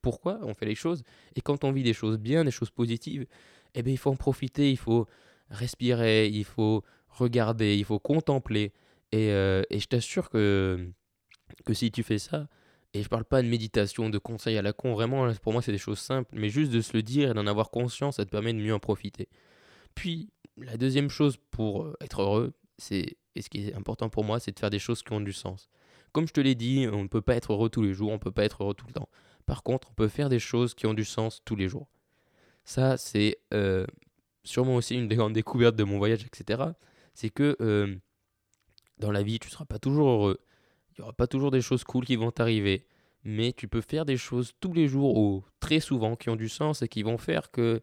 pourquoi 0.02 0.40
on 0.42 0.56
fait 0.56 0.66
les 0.66 0.76
choses? 0.76 1.04
Et 1.36 1.42
quand 1.42 1.64
on 1.64 1.72
vit 1.72 1.84
des 1.84 1.94
choses 1.94 2.18
bien, 2.18 2.44
des 2.44 2.52
choses 2.52 2.72
positives, 2.72 3.28
eh 3.76 3.84
bien, 3.84 3.94
il 3.94 3.98
faut 3.98 4.10
en 4.10 4.16
profiter. 4.16 4.72
Il 4.72 4.78
faut 4.78 5.06
respirer, 5.52 6.28
il 6.28 6.44
faut 6.44 6.84
regarder, 7.10 7.78
il 7.78 7.86
faut 7.86 8.00
contempler. 8.00 8.74
Et, 9.12 9.32
euh, 9.32 9.62
et 9.70 9.80
je 9.80 9.88
t'assure 9.88 10.30
que 10.30 10.92
que 11.66 11.74
si 11.74 11.92
tu 11.92 12.04
fais 12.04 12.20
ça, 12.20 12.48
et 12.94 13.04
je 13.04 13.10
parle 13.10 13.26
pas 13.26 13.42
de 13.42 13.48
méditation, 13.48 14.10
de 14.10 14.18
conseils 14.18 14.58
à 14.58 14.62
la 14.62 14.74
con, 14.74 14.94
vraiment, 14.94 15.32
pour 15.44 15.54
moi, 15.54 15.62
c'est 15.62 15.72
des 15.72 15.78
choses 15.78 16.00
simples, 16.00 16.30
mais 16.34 16.50
juste 16.50 16.72
de 16.72 16.82
se 16.82 16.94
le 16.94 17.04
dire 17.04 17.32
et 17.32 17.34
d'en 17.34 17.48
avoir 17.48 17.70
conscience, 17.70 18.18
ça 18.18 18.26
te 18.26 18.32
permet 18.32 18.54
de 18.54 18.60
mieux 18.60 18.74
en 18.74 18.80
profiter. 18.80 19.28
Puis, 19.98 20.30
la 20.58 20.78
deuxième 20.78 21.10
chose 21.10 21.38
pour 21.50 21.92
être 22.02 22.22
heureux, 22.22 22.54
c'est 22.78 23.18
et 23.34 23.42
ce 23.42 23.50
qui 23.50 23.68
est 23.68 23.74
important 23.74 24.10
pour 24.10 24.24
moi, 24.24 24.40
c'est 24.40 24.52
de 24.52 24.60
faire 24.60 24.70
des 24.70 24.78
choses 24.78 25.02
qui 25.02 25.12
ont 25.12 25.22
du 25.22 25.34
sens. 25.34 25.70
Comme 26.12 26.28
je 26.28 26.34
te 26.34 26.40
l'ai 26.40 26.54
dit, 26.54 26.88
on 26.92 27.02
ne 27.02 27.08
peut 27.08 27.22
pas 27.22 27.36
être 27.36 27.52
heureux 27.52 27.70
tous 27.70 27.82
les 27.82 27.96
jours, 27.96 28.10
on 28.10 28.14
ne 28.14 28.20
peut 28.20 28.32
pas 28.32 28.44
être 28.44 28.64
heureux 28.64 28.76
tout 28.76 28.86
le 28.86 28.94
temps. 28.94 29.10
Par 29.48 29.64
contre, 29.64 29.90
on 29.90 29.94
peut 29.96 30.08
faire 30.08 30.30
des 30.30 30.38
choses 30.38 30.76
qui 30.76 30.86
ont 30.86 30.94
du 30.94 31.04
sens 31.04 31.42
tous 31.46 31.56
les 31.56 31.68
jours. 31.68 31.88
Ça, 32.64 32.96
c'est 32.98 33.40
euh, 33.56 33.88
sûrement 34.44 34.76
aussi 34.76 34.94
une 34.94 35.08
des 35.08 35.16
grandes 35.16 35.34
découvertes 35.34 35.76
de 35.76 35.84
mon 35.84 35.98
voyage, 35.98 36.26
etc. 36.26 36.64
C'est 37.16 37.32
que 37.32 37.56
euh, 37.60 37.96
dans 39.00 39.12
la 39.12 39.24
vie, 39.24 39.40
tu 39.40 39.48
ne 39.48 39.52
seras 39.52 39.66
pas 39.66 39.80
toujours 39.80 40.10
heureux. 40.10 40.40
Il 40.92 41.02
n'y 41.02 41.04
aura 41.04 41.14
pas 41.14 41.28
toujours 41.28 41.50
des 41.50 41.62
choses 41.62 41.84
cool 41.84 42.06
qui 42.06 42.18
vont 42.18 42.32
t'arriver. 42.32 42.86
Mais 43.24 43.52
tu 43.52 43.68
peux 43.68 43.82
faire 43.82 44.06
des 44.06 44.18
choses 44.18 44.54
tous 44.60 44.74
les 44.74 44.88
jours 44.88 45.18
ou 45.18 45.44
très 45.60 45.80
souvent 45.80 46.16
qui 46.16 46.30
ont 46.30 46.36
du 46.36 46.50
sens 46.50 46.84
et 46.84 46.88
qui 46.88 47.02
vont 47.02 47.18
faire 47.18 47.50
que 47.50 47.82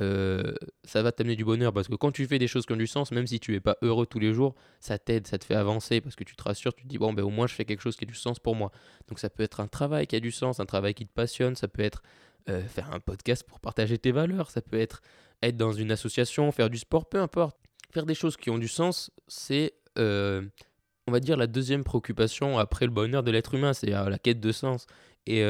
euh, 0.00 0.54
ça 0.84 1.02
va 1.02 1.12
t'amener 1.12 1.34
du 1.34 1.44
bonheur 1.44 1.72
parce 1.72 1.88
que 1.88 1.94
quand 1.94 2.12
tu 2.12 2.26
fais 2.26 2.38
des 2.38 2.46
choses 2.46 2.66
qui 2.66 2.72
ont 2.72 2.76
du 2.76 2.86
sens, 2.86 3.10
même 3.10 3.26
si 3.26 3.40
tu 3.40 3.54
es 3.54 3.60
pas 3.60 3.78
heureux 3.82 4.06
tous 4.06 4.18
les 4.18 4.32
jours, 4.32 4.54
ça 4.80 4.98
t'aide, 4.98 5.26
ça 5.26 5.38
te 5.38 5.44
fait 5.44 5.54
avancer 5.54 6.00
parce 6.00 6.14
que 6.14 6.24
tu 6.24 6.36
te 6.36 6.42
rassures, 6.42 6.74
tu 6.74 6.84
te 6.84 6.88
dis 6.88 6.98
bon 6.98 7.12
ben 7.12 7.24
au 7.24 7.30
moins 7.30 7.46
je 7.46 7.54
fais 7.54 7.64
quelque 7.64 7.80
chose 7.80 7.96
qui 7.96 8.04
a 8.04 8.06
du 8.06 8.14
sens 8.14 8.38
pour 8.38 8.54
moi. 8.54 8.70
Donc 9.08 9.18
ça 9.18 9.30
peut 9.30 9.42
être 9.42 9.60
un 9.60 9.66
travail 9.66 10.06
qui 10.06 10.14
a 10.14 10.20
du 10.20 10.30
sens, 10.30 10.60
un 10.60 10.66
travail 10.66 10.94
qui 10.94 11.06
te 11.06 11.12
passionne, 11.12 11.56
ça 11.56 11.68
peut 11.68 11.82
être 11.82 12.02
euh, 12.48 12.62
faire 12.62 12.92
un 12.92 13.00
podcast 13.00 13.44
pour 13.44 13.60
partager 13.60 13.98
tes 13.98 14.12
valeurs, 14.12 14.50
ça 14.50 14.60
peut 14.60 14.78
être 14.78 15.00
être 15.42 15.56
dans 15.56 15.72
une 15.72 15.90
association, 15.90 16.50
faire 16.52 16.68
du 16.68 16.78
sport, 16.78 17.08
peu 17.08 17.18
importe. 17.18 17.56
Faire 17.92 18.06
des 18.06 18.14
choses 18.14 18.36
qui 18.36 18.50
ont 18.50 18.58
du 18.58 18.68
sens, 18.68 19.10
c'est 19.26 19.72
euh, 19.98 20.42
on 21.06 21.12
va 21.12 21.20
dire 21.20 21.36
la 21.36 21.46
deuxième 21.46 21.84
préoccupation 21.84 22.58
après 22.58 22.84
le 22.84 22.92
bonheur 22.92 23.22
de 23.22 23.30
l'être 23.30 23.54
humain, 23.54 23.72
c'est 23.72 23.90
la 23.90 24.18
quête 24.18 24.40
de 24.40 24.52
sens. 24.52 24.86
Et, 25.26 25.40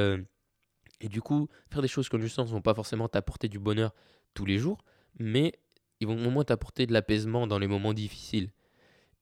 et 1.01 1.09
du 1.09 1.21
coup, 1.21 1.49
faire 1.71 1.83
des 1.83 1.89
choses 1.89 2.09
qui 2.09 2.15
ont 2.15 2.21
du 2.21 2.29
sens 2.29 2.49
ne 2.49 2.55
vont 2.55 2.63
pas 2.63 2.75
forcément 2.75 3.09
t'apporter 3.09 3.49
du 3.49 3.59
bonheur 3.59 3.93
tous 4.35 4.45
les 4.45 4.59
jours, 4.59 4.79
mais 5.19 5.53
ils 6.01 6.07
vont 6.07 6.27
au 6.27 6.31
moins 6.31 6.45
t'apporter 6.45 6.87
de 6.87 6.93
l'apaisement 6.93 7.47
dans 7.47 7.59
les 7.59 7.67
moments 7.67 7.95
difficiles. 7.95 8.51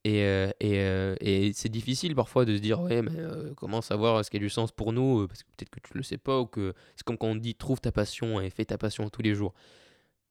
Et, 0.07 0.23
euh, 0.23 0.51
et, 0.61 0.79
euh, 0.79 1.17
et 1.21 1.53
c'est 1.53 1.69
difficile 1.69 2.15
parfois 2.15 2.45
de 2.45 2.55
se 2.55 2.61
dire 2.61 2.81
ouais 2.81 3.03
mais 3.03 3.11
euh, 3.17 3.53
comment 3.57 3.83
savoir 3.83 4.25
ce 4.25 4.31
qui 4.31 4.37
a 4.37 4.39
du 4.39 4.49
sens 4.49 4.71
pour 4.71 4.93
nous 4.93 5.27
parce 5.27 5.43
que 5.43 5.49
peut-être 5.57 5.69
que 5.69 5.81
tu 5.81 5.97
le 5.97 6.05
sais 6.05 6.17
pas 6.17 6.39
ou 6.39 6.47
que 6.47 6.75
c'est 6.95 7.03
comme 7.03 7.19
quand 7.19 7.27
on 7.27 7.35
dit 7.35 7.57
trouve 7.57 7.81
ta 7.81 7.91
passion 7.91 8.41
et 8.41 8.49
fais 8.51 8.65
ta 8.65 8.79
passion 8.79 9.09
tous 9.11 9.23
les 9.23 9.35
jours. 9.35 9.53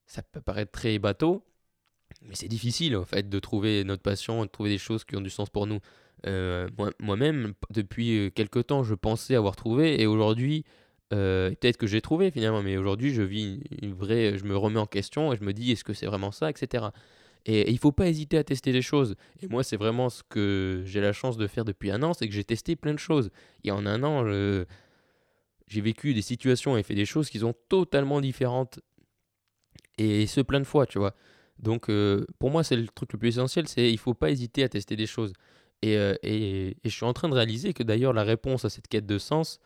Ça 0.05 0.23
peut 0.23 0.39
paraître 0.39 0.71
très 0.71 0.97
bateau, 0.97 1.43
mais 2.21 2.35
c'est 2.35 2.47
difficile 2.47 2.95
en 2.95 3.03
fait 3.03 3.27
de 3.27 3.39
trouver 3.39 3.83
notre 3.83 4.01
passion, 4.01 4.45
de 4.45 4.49
trouver 4.49 4.69
des 4.69 4.77
choses 4.77 5.03
qui 5.03 5.17
ont 5.17 5.21
du 5.21 5.29
sens 5.29 5.49
pour 5.49 5.67
nous. 5.67 5.79
Moi-même, 6.99 7.53
depuis 7.69 8.31
quelques 8.33 8.67
temps, 8.67 8.83
je 8.83 8.95
pensais 8.95 9.35
avoir 9.35 9.57
trouvé 9.57 10.01
et 10.01 10.07
aujourd'hui, 10.07 10.63
euh, 11.13 11.49
peut-être 11.51 11.77
que 11.77 11.87
j'ai 11.87 12.01
trouvé 12.01 12.31
finalement, 12.31 12.61
mais 12.63 12.77
aujourd'hui 12.77 13.13
je 13.13 13.21
vis 13.21 13.61
une 13.81 13.93
vraie, 13.93 14.37
je 14.37 14.43
me 14.45 14.57
remets 14.57 14.79
en 14.79 14.85
question 14.85 15.33
et 15.33 15.37
je 15.37 15.43
me 15.43 15.53
dis 15.53 15.71
est-ce 15.71 15.83
que 15.83 15.93
c'est 15.93 16.07
vraiment 16.07 16.31
ça, 16.31 16.49
etc. 16.49 16.87
Et, 17.45 17.71
il 17.71 17.77
faut 17.77 17.91
pas 17.91 18.07
hésiter 18.07 18.37
à 18.37 18.43
tester 18.43 18.71
des 18.71 18.81
choses. 18.81 19.15
Et 19.41 19.47
moi 19.47 19.63
c'est 19.63 19.77
vraiment 19.77 20.09
ce 20.09 20.23
que 20.27 20.81
j'ai 20.85 21.01
la 21.01 21.13
chance 21.13 21.37
de 21.37 21.47
faire 21.47 21.65
depuis 21.65 21.91
un 21.91 22.01
an, 22.03 22.13
c'est 22.13 22.27
que 22.27 22.33
j'ai 22.33 22.43
testé 22.43 22.75
plein 22.75 22.93
de 22.93 22.99
choses. 22.99 23.29
Et 23.63 23.71
en 23.71 23.85
un 23.85 24.03
an, 24.03 24.25
j'ai 25.67 25.81
vécu 25.81 26.13
des 26.13 26.21
situations 26.21 26.77
et 26.77 26.83
fait 26.83 26.95
des 26.95 27.05
choses 27.05 27.29
qui 27.29 27.39
sont 27.39 27.53
totalement 27.69 28.21
différentes. 28.21 28.79
Et 29.97 30.27
ce 30.27 30.41
plein 30.41 30.59
de 30.59 30.65
fois, 30.65 30.85
tu 30.85 30.99
vois. 30.99 31.15
Donc 31.59 31.89
euh, 31.89 32.25
pour 32.39 32.51
moi 32.51 32.63
c'est 32.63 32.75
le 32.75 32.87
truc 32.87 33.13
le 33.13 33.19
plus 33.19 33.29
essentiel, 33.29 33.67
c'est 33.67 33.91
il 33.91 33.97
faut 33.97 34.13
pas 34.13 34.29
hésiter 34.29 34.63
à 34.63 34.69
tester 34.69 34.95
des 34.95 35.05
choses. 35.05 35.33
Et, 35.81 35.97
euh, 35.97 36.15
je 36.23 36.89
suis 36.89 37.05
en 37.05 37.13
train 37.13 37.29
de 37.29 37.33
réaliser 37.35 37.73
que 37.73 37.83
d'ailleurs 37.83 38.13
la 38.13 38.23
réponse 38.23 38.65
à 38.65 38.69
cette 38.69 38.87
quête 38.87 39.05
de 39.05 39.17
sens, 39.17 39.59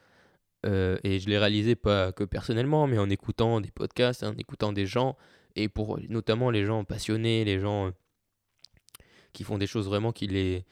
euh, 0.65 0.98
et 1.04 1.19
je 1.19 1.30
l'ai 1.30 1.38
réalisé 1.38 1.76
pas 1.76 2.12
que 2.12 2.24
personnellement, 2.24 2.88
mais 2.88 2.98
en 2.98 3.10
écoutant 3.10 3.62
des 3.62 3.72
podcasts, 3.72 4.24
en 4.24 4.36
écoutant 4.36 4.74
des 4.74 4.86
gens, 4.86 5.17
et 5.56 5.69
pour 5.69 6.00
notamment 6.10 6.52
les 6.52 6.65
gens 6.65 6.84
passionnés, 6.84 7.45
les 7.45 7.60
gens 7.60 7.88
euh, 7.88 7.91
qui 9.34 9.43
font 9.43 9.58
des 9.58 9.67
choses 9.67 9.88
vraiment 9.88 10.12
qui, 10.12 10.28
les, 10.28 10.65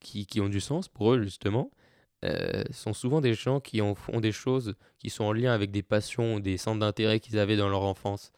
qui, 0.00 0.26
qui 0.26 0.40
ont 0.40 0.48
du 0.48 0.60
sens 0.60 0.88
pour 0.88 1.12
eux, 1.14 1.22
justement, 1.22 1.70
euh, 2.24 2.64
sont 2.70 2.94
souvent 2.94 3.20
des 3.20 3.34
gens 3.34 3.60
qui 3.60 3.82
ont, 3.82 3.94
font 3.94 4.20
des 4.20 4.32
choses 4.32 4.74
qui 4.98 5.10
sont 5.10 5.24
en 5.24 5.32
lien 5.32 5.52
avec 5.52 5.70
des 5.70 5.82
passions, 5.82 6.40
des 6.40 6.56
centres 6.56 6.80
d'intérêt 6.80 7.20
qu'ils 7.20 7.38
avaient 7.38 7.56
dans 7.56 7.68
leur 7.68 7.82
enfance. 7.82 8.32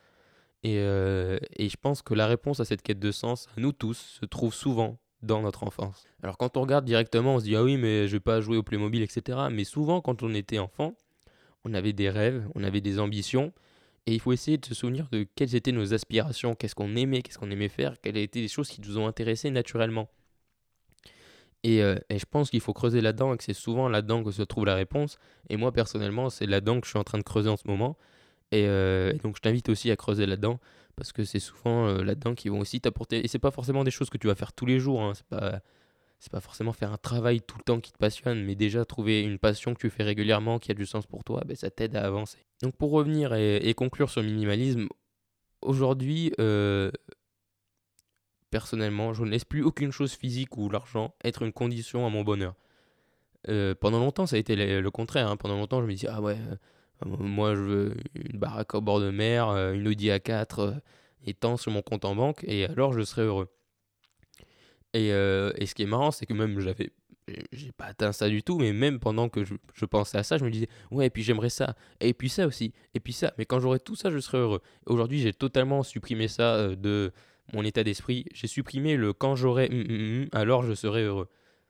Et, 0.64 0.74
et 0.74 1.68
je 1.68 1.76
pense 1.80 2.02
que 2.02 2.14
la 2.14 2.26
réponse 2.26 2.58
à 2.58 2.64
cette 2.64 2.82
quête 2.82 2.98
de 2.98 3.12
sens, 3.12 3.46
à 3.56 3.60
nous 3.60 3.70
tous, 3.70 4.18
se 4.20 4.26
trouve 4.26 4.52
souvent 4.52 4.98
dans 5.22 5.42
notre 5.42 5.64
enfance. 5.64 6.06
Alors 6.22 6.36
quand 6.36 6.56
on 6.56 6.62
regarde 6.62 6.84
directement, 6.84 7.36
on 7.36 7.38
se 7.40 7.44
dit 7.44 7.56
ah 7.56 7.64
oui 7.64 7.76
mais 7.76 8.06
je 8.06 8.12
vais 8.12 8.20
pas 8.20 8.40
jouer 8.40 8.56
au 8.56 8.62
Playmobil 8.62 9.02
etc. 9.02 9.38
Mais 9.50 9.64
souvent 9.64 10.00
quand 10.00 10.22
on 10.22 10.32
était 10.34 10.58
enfant, 10.58 10.94
on 11.64 11.74
avait 11.74 11.92
des 11.92 12.10
rêves, 12.10 12.46
on 12.54 12.62
avait 12.62 12.80
des 12.80 12.98
ambitions 12.98 13.52
et 14.06 14.14
il 14.14 14.20
faut 14.20 14.32
essayer 14.32 14.56
de 14.56 14.64
se 14.64 14.74
souvenir 14.74 15.08
de 15.10 15.26
quelles 15.34 15.54
étaient 15.54 15.72
nos 15.72 15.92
aspirations, 15.92 16.54
qu'est-ce 16.54 16.74
qu'on 16.74 16.96
aimait, 16.96 17.22
qu'est-ce 17.22 17.38
qu'on 17.38 17.50
aimait 17.50 17.68
faire, 17.68 18.00
quelles 18.00 18.16
étaient 18.16 18.40
les 18.40 18.48
choses 18.48 18.68
qui 18.68 18.80
nous 18.80 18.98
ont 18.98 19.06
intéressés 19.06 19.50
naturellement. 19.50 20.08
Et, 21.64 21.82
euh, 21.82 21.96
je 22.08 22.24
pense 22.24 22.50
qu'il 22.50 22.60
faut 22.60 22.72
creuser 22.72 23.00
là-dedans 23.00 23.34
et 23.34 23.36
que 23.36 23.44
c'est 23.44 23.52
souvent 23.52 23.88
là-dedans 23.88 24.22
que 24.22 24.30
se 24.30 24.42
trouve 24.42 24.64
la 24.64 24.76
réponse. 24.76 25.18
Et 25.50 25.56
moi 25.56 25.72
personnellement 25.72 26.30
c'est 26.30 26.46
là-dedans 26.46 26.80
que 26.80 26.86
je 26.86 26.90
suis 26.90 26.98
en 26.98 27.04
train 27.04 27.18
de 27.18 27.24
creuser 27.24 27.50
en 27.50 27.56
ce 27.56 27.66
moment. 27.66 27.96
Et, 28.52 28.66
euh, 28.66 29.12
et 29.12 29.18
donc 29.18 29.36
je 29.36 29.42
t'invite 29.42 29.68
aussi 29.68 29.90
à 29.90 29.96
creuser 29.96 30.24
là-dedans 30.24 30.60
parce 30.98 31.12
que 31.12 31.24
c'est 31.24 31.38
souvent 31.38 31.86
euh, 31.86 32.02
là-dedans 32.02 32.34
qui 32.34 32.48
vont 32.48 32.58
aussi 32.60 32.80
t'apporter. 32.80 33.24
Et 33.24 33.28
c'est 33.28 33.38
pas 33.38 33.50
forcément 33.50 33.84
des 33.84 33.90
choses 33.90 34.10
que 34.10 34.18
tu 34.18 34.26
vas 34.26 34.34
faire 34.34 34.52
tous 34.52 34.66
les 34.66 34.80
jours. 34.80 35.00
Hein. 35.00 35.14
C'est 35.14 35.26
pas 35.26 35.62
c'est 36.18 36.32
pas 36.32 36.40
forcément 36.40 36.72
faire 36.72 36.92
un 36.92 36.96
travail 36.96 37.40
tout 37.40 37.56
le 37.58 37.62
temps 37.62 37.80
qui 37.80 37.92
te 37.92 37.98
passionne, 37.98 38.42
mais 38.44 38.56
déjà 38.56 38.84
trouver 38.84 39.22
une 39.22 39.38
passion 39.38 39.72
que 39.74 39.78
tu 39.78 39.88
fais 39.88 40.02
régulièrement, 40.02 40.58
qui 40.58 40.70
a 40.72 40.74
du 40.74 40.84
sens 40.84 41.06
pour 41.06 41.22
toi, 41.22 41.42
ben, 41.46 41.56
ça 41.56 41.70
t'aide 41.70 41.94
à 41.96 42.04
avancer. 42.04 42.38
Donc 42.60 42.74
pour 42.76 42.90
revenir 42.90 43.34
et, 43.34 43.72
conclure 43.74 44.10
sur 44.10 44.20
le 44.20 44.26
minimalisme, 44.28 44.88
aujourd'hui, 45.62 46.32
euh, 46.40 46.90
personnellement, 48.50 49.14
je 49.14 49.22
ne 49.22 49.30
laisse 49.30 49.44
plus 49.44 49.62
aucune 49.62 49.92
chose 49.92 50.12
physique 50.12 50.56
ou 50.56 50.68
l'argent 50.68 51.14
être 51.22 51.42
une 51.42 51.52
condition 51.52 52.04
à 52.04 52.10
mon 52.10 52.24
bonheur. 52.24 52.54
Euh, 53.48 53.76
pendant 53.76 54.00
longtemps, 54.00 54.26
ça 54.26 54.34
a 54.34 54.38
été 54.40 54.56
le, 54.56 54.90
contraire. 54.90 55.30
Hein. 55.30 55.36
Pendant 55.36 55.56
longtemps, 55.56 55.80
je 55.80 55.86
me 55.86 55.92
disais, 55.92 56.08
ah 56.10 56.20
ouais, 56.20 56.36
moi 57.06 57.54
je 57.54 57.60
veux 57.60 57.96
une 58.14 58.38
baraque 58.38 58.74
au 58.74 58.80
bord 58.80 59.00
de 59.00 59.10
mer, 59.10 59.48
une 59.48 59.86
Audi 59.88 60.08
A4 60.08 60.80
et 61.24 61.34
tant 61.34 61.56
sur 61.56 61.70
mon 61.70 61.82
compte 61.82 62.04
en 62.04 62.14
banque, 62.14 62.44
et 62.44 62.64
alors 62.64 62.92
je 62.92 63.02
serais 63.02 63.22
heureux. 63.22 63.48
Et, 64.94 65.12
euh, 65.12 65.52
et, 65.56 65.66
ce 65.66 65.74
qui 65.74 65.82
est 65.82 65.86
marrant, 65.86 66.10
c'est 66.10 66.26
que 66.26 66.32
même 66.32 66.58
j'avais. 66.60 66.90
J'ai 67.52 67.72
pas 67.72 67.84
atteint 67.84 68.12
ça 68.12 68.30
du 68.30 68.42
tout, 68.42 68.58
mais 68.58 68.72
même 68.72 68.98
pendant 68.98 69.28
que 69.28 69.44
je, 69.44 69.84
pensais 69.84 70.16
à 70.16 70.22
ça, 70.22 70.38
je 70.38 70.44
me 70.46 70.50
disais, 70.50 70.68
ouais, 70.90 71.06
et 71.06 71.10
puis 71.10 71.22
j'aimerais 71.22 71.50
ça, 71.50 71.76
et 72.00 72.14
puis 72.14 72.30
ça 72.30 72.46
aussi, 72.46 72.72
et 72.94 73.00
puis 73.00 73.12
ça. 73.12 73.34
Mais 73.36 73.44
quand 73.44 73.60
j'aurai 73.60 73.80
tout 73.80 73.96
ça, 73.96 74.10
je 74.10 74.18
serai 74.18 74.38
heureux. 74.38 74.62
Aujourd'hui, 74.86 75.20
j'ai 75.20 75.34
totalement 75.34 75.82
supprimé 75.82 76.26
ça 76.26 76.54
euh, 76.54 76.74
de 76.74 77.12
mon 77.52 77.64
état 77.64 77.84
d'esprit. 77.84 78.24
J'ai 78.32 78.46
supprimé 78.46 78.96
le 78.96 79.12
quand 79.12 79.36
j'aurai, 79.36 79.68
hum, 79.70 79.84
hum, 79.90 80.22
hum, 80.22 80.28
alors 80.32 80.62
je 80.62 80.72
serai 80.72 81.02
heureux. 81.02 81.28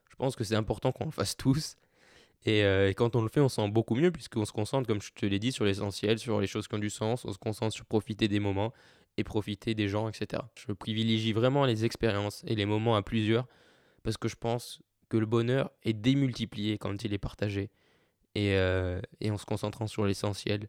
Je 0.09 0.15
pense 0.15 0.37
que 0.37 0.45
c'est 0.45 0.55
important 0.55 0.93
qu'on 0.93 1.07
le 1.07 1.11
fasse 1.11 1.37
tous. 1.37 1.75
Et, 2.45 2.65
euh, 2.65 2.89
et, 2.89 2.95
quand 2.95 3.17
on 3.17 3.23
le 3.23 3.29
fait, 3.29 3.41
on 3.41 3.49
sent 3.49 3.69
beaucoup 3.69 3.95
mieux, 3.95 4.11
puisqu'on 4.11 4.45
se 4.45 4.53
concentre, 4.53 4.87
comme 4.87 5.03
je 5.03 5.11
te 5.13 5.27
l'ai 5.27 5.39
dit, 5.39 5.53
sur 5.53 5.65
l'essentiel, 5.65 6.19
sur 6.19 6.41
les 6.41 6.47
choses 6.47 6.69
qui 6.69 6.75
ont 6.75 6.79
du 6.79 6.91
sens, 6.91 7.25
on 7.25 7.33
se 7.33 7.39
concentre 7.39 7.75
sur 7.75 7.85
profiter 7.85 8.29
des 8.29 8.41
moments 8.41 8.73
et 9.19 9.25
profiter 9.25 9.75
des 9.75 9.89
gens, 9.89 10.09
etc. 10.09 10.43
Je 10.55 10.73
privilégie 10.73 11.33
vraiment 11.33 11.65
les 11.65 11.85
expériences 11.85 12.45
et 12.47 12.55
les 12.55 12.67
moments 12.67 12.97
à 12.97 13.03
plusieurs 13.03 13.47
parce 14.03 14.17
que 14.17 14.29
je 14.29 14.37
pense 14.37 14.81
que 15.09 15.17
le 15.17 15.27
bonheur 15.27 15.71
est 15.83 15.93
démultiplié 15.93 16.79
quand 16.79 17.05
il 17.05 17.13
est 17.13 17.19
partagé 17.19 17.71
et, 18.35 18.55
euh, 18.55 19.01
en 19.29 19.37
se 19.37 19.45
concentrant 19.45 19.87
sur 19.87 20.07
l'essentiel. 20.07 20.69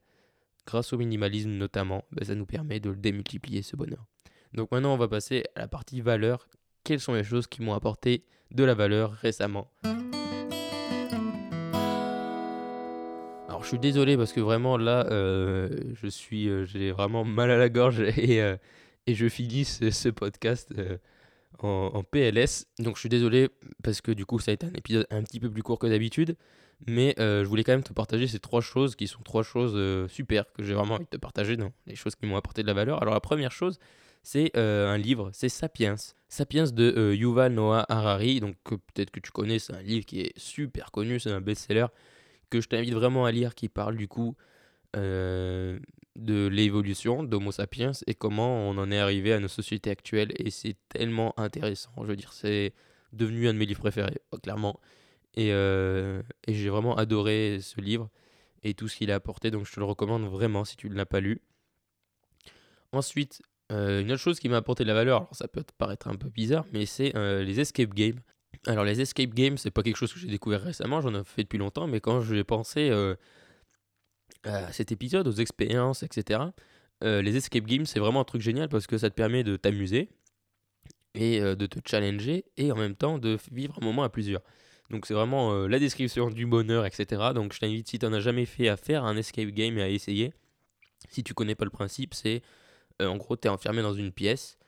Grâce 0.66 0.94
au 0.94 0.98
minimalisme 0.98 1.52
notamment, 1.52 2.04
ben, 2.12 2.26
ça 2.26 2.36
nous 2.36 2.46
permet 2.46 2.80
de 2.80 2.90
le 2.90 2.96
démultiplier 2.96 3.62
ce 3.62 3.76
bonheur. 3.76 4.06
Donc 4.54 4.72
maintenant 4.72 4.94
on 4.94 4.98
va 4.98 5.08
passer 5.08 5.44
à 5.56 5.62
la 5.62 5.68
partie 5.68 6.02
valeur. 6.02 6.48
Quelles 6.84 7.00
sont 7.00 7.14
les 7.14 7.24
choses 7.24 7.48
qui 7.48 7.62
m'ont 7.62 7.74
apporté 7.74 8.24
de 8.52 8.64
la 8.64 8.74
valeur 8.74 9.12
récemment? 9.12 9.72
Alors 13.60 13.66
je 13.66 13.72
suis 13.72 13.80
désolé 13.80 14.16
parce 14.16 14.32
que 14.32 14.40
vraiment 14.40 14.78
là, 14.78 15.06
euh, 15.12 15.68
je 16.02 16.08
suis, 16.08 16.48
euh, 16.48 16.64
j'ai 16.64 16.94
vraiment 16.94 17.26
mal 17.26 17.52
à 17.52 17.58
la 17.58 17.68
gorge 17.68 18.00
et, 18.18 18.42
euh, 18.42 18.56
et 19.06 19.14
je 19.14 19.28
finis 19.28 19.66
ce, 19.66 20.08
podcast 20.08 20.74
en, 21.62 22.02
PLS. 22.10 22.68
Donc 22.80 22.96
je 22.96 23.02
suis 23.02 23.10
désolé 23.10 23.50
parce 23.84 24.00
que 24.00 24.14
du 24.14 24.26
coup 24.26 24.40
ça 24.40 24.52
a 24.52 24.54
été 24.54 24.66
un 24.66 24.72
épisode 24.76 25.08
un 25.10 25.24
petit 25.24 25.42
peu 25.42 25.52
plus 25.52 25.62
court 25.62 25.78
que 25.78 25.88
d'habitude. 25.88 26.38
Mais 26.88 27.14
je 27.18 27.44
voulais 27.44 27.66
quand 27.66 27.74
même 27.74 27.84
te 27.84 27.92
partager 27.92 28.28
ces 28.28 28.40
trois 28.40 28.62
choses 28.62 28.96
qui 28.96 29.08
sont 29.08 29.24
trois 29.24 29.44
choses 29.44 30.08
super 30.10 30.46
que 30.54 30.64
j'ai 30.64 30.74
vraiment 30.74 30.94
envie 30.94 31.04
de 31.04 31.10
te 31.10 31.18
partager 31.18 31.58
dans 31.58 31.74
les 31.86 31.98
choses 31.98 32.16
qui 32.16 32.28
m'ont 32.28 32.38
apporté 32.38 32.62
de 32.62 32.68
la 32.68 32.74
valeur. 32.74 33.02
Alors 33.02 33.14
la 33.14 33.20
première 33.20 33.52
chose, 33.52 33.78
c'est 34.24 34.58
un 34.58 34.98
livre, 34.98 35.32
c'est 35.34 35.50
Sapiens. 35.50 35.98
Sapiens 36.30 36.64
de 36.64 37.14
Yuval 37.14 37.52
Noah 37.52 37.86
Harari. 37.90 38.40
Donc 38.40 38.56
peut-être 38.64 39.12
que 39.12 39.20
tu 39.20 39.32
connais, 39.32 39.60
c'est 39.60 39.74
un 39.74 39.82
livre 39.82 40.06
qui 40.06 40.22
est 40.22 40.32
super 40.40 40.92
connu, 40.92 41.20
c'est 41.20 41.32
un 41.32 41.42
best-seller 41.42 41.88
que 42.50 42.62
je 42.62 42.68
t'invite 42.68 42.94
vraiment 42.94 43.26
à 43.26 43.32
lire 43.32 43.56
qui 43.56 43.70
parle 43.70 43.96
du 43.96 44.08
coup 44.08 44.36
euh, 44.96 45.80
de 46.16 46.48
l'évolution 46.48 47.24
d'Homo 47.24 47.52
sapiens 47.52 47.92
et 48.08 48.16
comment 48.16 48.68
on 48.70 48.78
en 48.78 48.92
est 48.92 48.98
arrivé 49.00 49.32
à 49.34 49.40
nos 49.40 49.48
sociétés 49.48 49.90
actuelles. 49.90 50.32
Et 50.38 50.50
c'est 50.50 50.76
tellement 50.90 51.38
intéressant. 51.40 51.92
Je 52.02 52.08
veux 52.08 52.16
dire, 52.16 52.34
c'est 52.34 52.74
devenu 53.14 53.48
un 53.48 53.54
de 53.54 53.60
mes 53.60 53.66
livres 53.66 53.80
préférés, 53.80 54.20
clairement. 54.44 54.80
Et, 55.36 55.54
euh, 55.54 56.22
j'ai 56.48 56.70
vraiment 56.70 56.98
adoré 56.98 57.60
ce 57.62 57.80
livre 57.80 58.10
et 58.64 58.74
tout 58.74 58.88
ce 58.88 58.98
qu'il 58.98 59.12
a 59.12 59.16
apporté. 59.16 59.52
Donc 59.52 59.66
je 59.66 59.74
te 59.74 59.80
le 59.80 59.86
recommande 59.86 60.24
vraiment 60.24 60.66
si 60.66 60.76
tu 60.76 60.90
ne 60.90 60.96
l'as 60.96 61.06
pas 61.06 61.20
lu. 61.20 61.42
Ensuite, 62.92 63.42
euh, 63.72 64.02
une 64.02 64.12
autre 64.12 64.22
chose 64.22 64.40
qui 64.40 64.50
m'a 64.50 64.58
apporté 64.58 64.84
de 64.84 64.90
la 64.90 64.96
valeur, 64.96 65.18
alors 65.18 65.36
ça 65.36 65.48
peut 65.48 65.64
paraître 65.78 66.08
un 66.08 66.16
peu 66.16 66.30
bizarre, 66.30 66.66
mais 66.74 66.86
c'est 66.88 67.14
les 67.16 67.60
escape 67.60 67.94
games. 67.94 68.20
Alors 68.68 68.84
les 68.84 69.00
escape 69.00 69.34
games, 69.34 69.58
c'est 69.58 69.72
pas 69.72 69.84
quelque 69.84 69.96
chose 69.96 70.14
que 70.14 70.20
j'ai 70.20 70.28
découvert 70.28 70.62
récemment, 70.62 71.02
j'en 71.02 71.14
ai 71.14 71.24
fait 71.24 71.44
depuis 71.44 71.58
longtemps, 71.58 71.88
mais 71.88 72.02
quand 72.02 72.22
j'ai 72.22 72.44
pensé 72.44 72.90
euh, 72.90 73.16
à 74.44 74.72
cet 74.74 74.92
épisode, 74.92 75.28
aux 75.28 75.34
expériences, 75.34 76.04
etc., 76.04 76.42
euh, 77.04 77.22
les 77.22 77.38
escape 77.38 77.66
games, 77.66 77.86
c'est 77.86 78.00
vraiment 78.00 78.22
un 78.22 78.26
truc 78.26 78.42
génial 78.42 78.68
parce 78.68 78.86
que 78.86 78.98
ça 78.98 79.10
te 79.10 79.16
permet 79.16 79.44
de 79.44 79.56
t'amuser 79.56 80.10
et 81.16 81.40
euh, 81.40 81.56
de 81.56 81.66
te 81.66 81.80
challenger 81.90 82.46
et 82.58 82.72
en 82.74 82.76
même 82.76 82.96
temps 82.96 83.18
de 83.18 83.38
vivre 83.52 83.78
un 83.82 83.86
moment 83.86 84.04
à 84.04 84.10
plusieurs. 84.10 84.42
Donc 84.90 85.06
c'est 85.06 85.14
vraiment 85.14 85.68
la 85.68 85.78
description 85.78 86.32
du 86.32 86.48
bonheur, 86.48 86.84
etc. 86.86 87.32
Donc 87.36 87.54
je 87.54 87.60
t'invite, 87.60 87.88
si 87.88 88.00
tu 88.00 88.06
n'en 88.06 88.14
as 88.14 88.20
jamais 88.22 88.46
fait, 88.46 88.70
à 88.70 88.76
faire 88.76 89.06
un 89.06 89.16
escape 89.18 89.50
game 89.50 89.78
et 89.78 89.84
à 89.84 89.90
essayer. 89.90 90.34
Si 91.10 91.24
tu 91.24 91.36
connais 91.36 91.54
pas 91.54 91.64
le 91.64 91.72
principe, 91.72 92.16
c'est 92.16 92.42
en 93.00 93.16
gros, 93.16 93.38
tu 93.38 93.48
es 93.48 93.52
enfermé 93.52 93.84
dans 93.84 93.94
une 93.94 94.12
pièce 94.12 94.59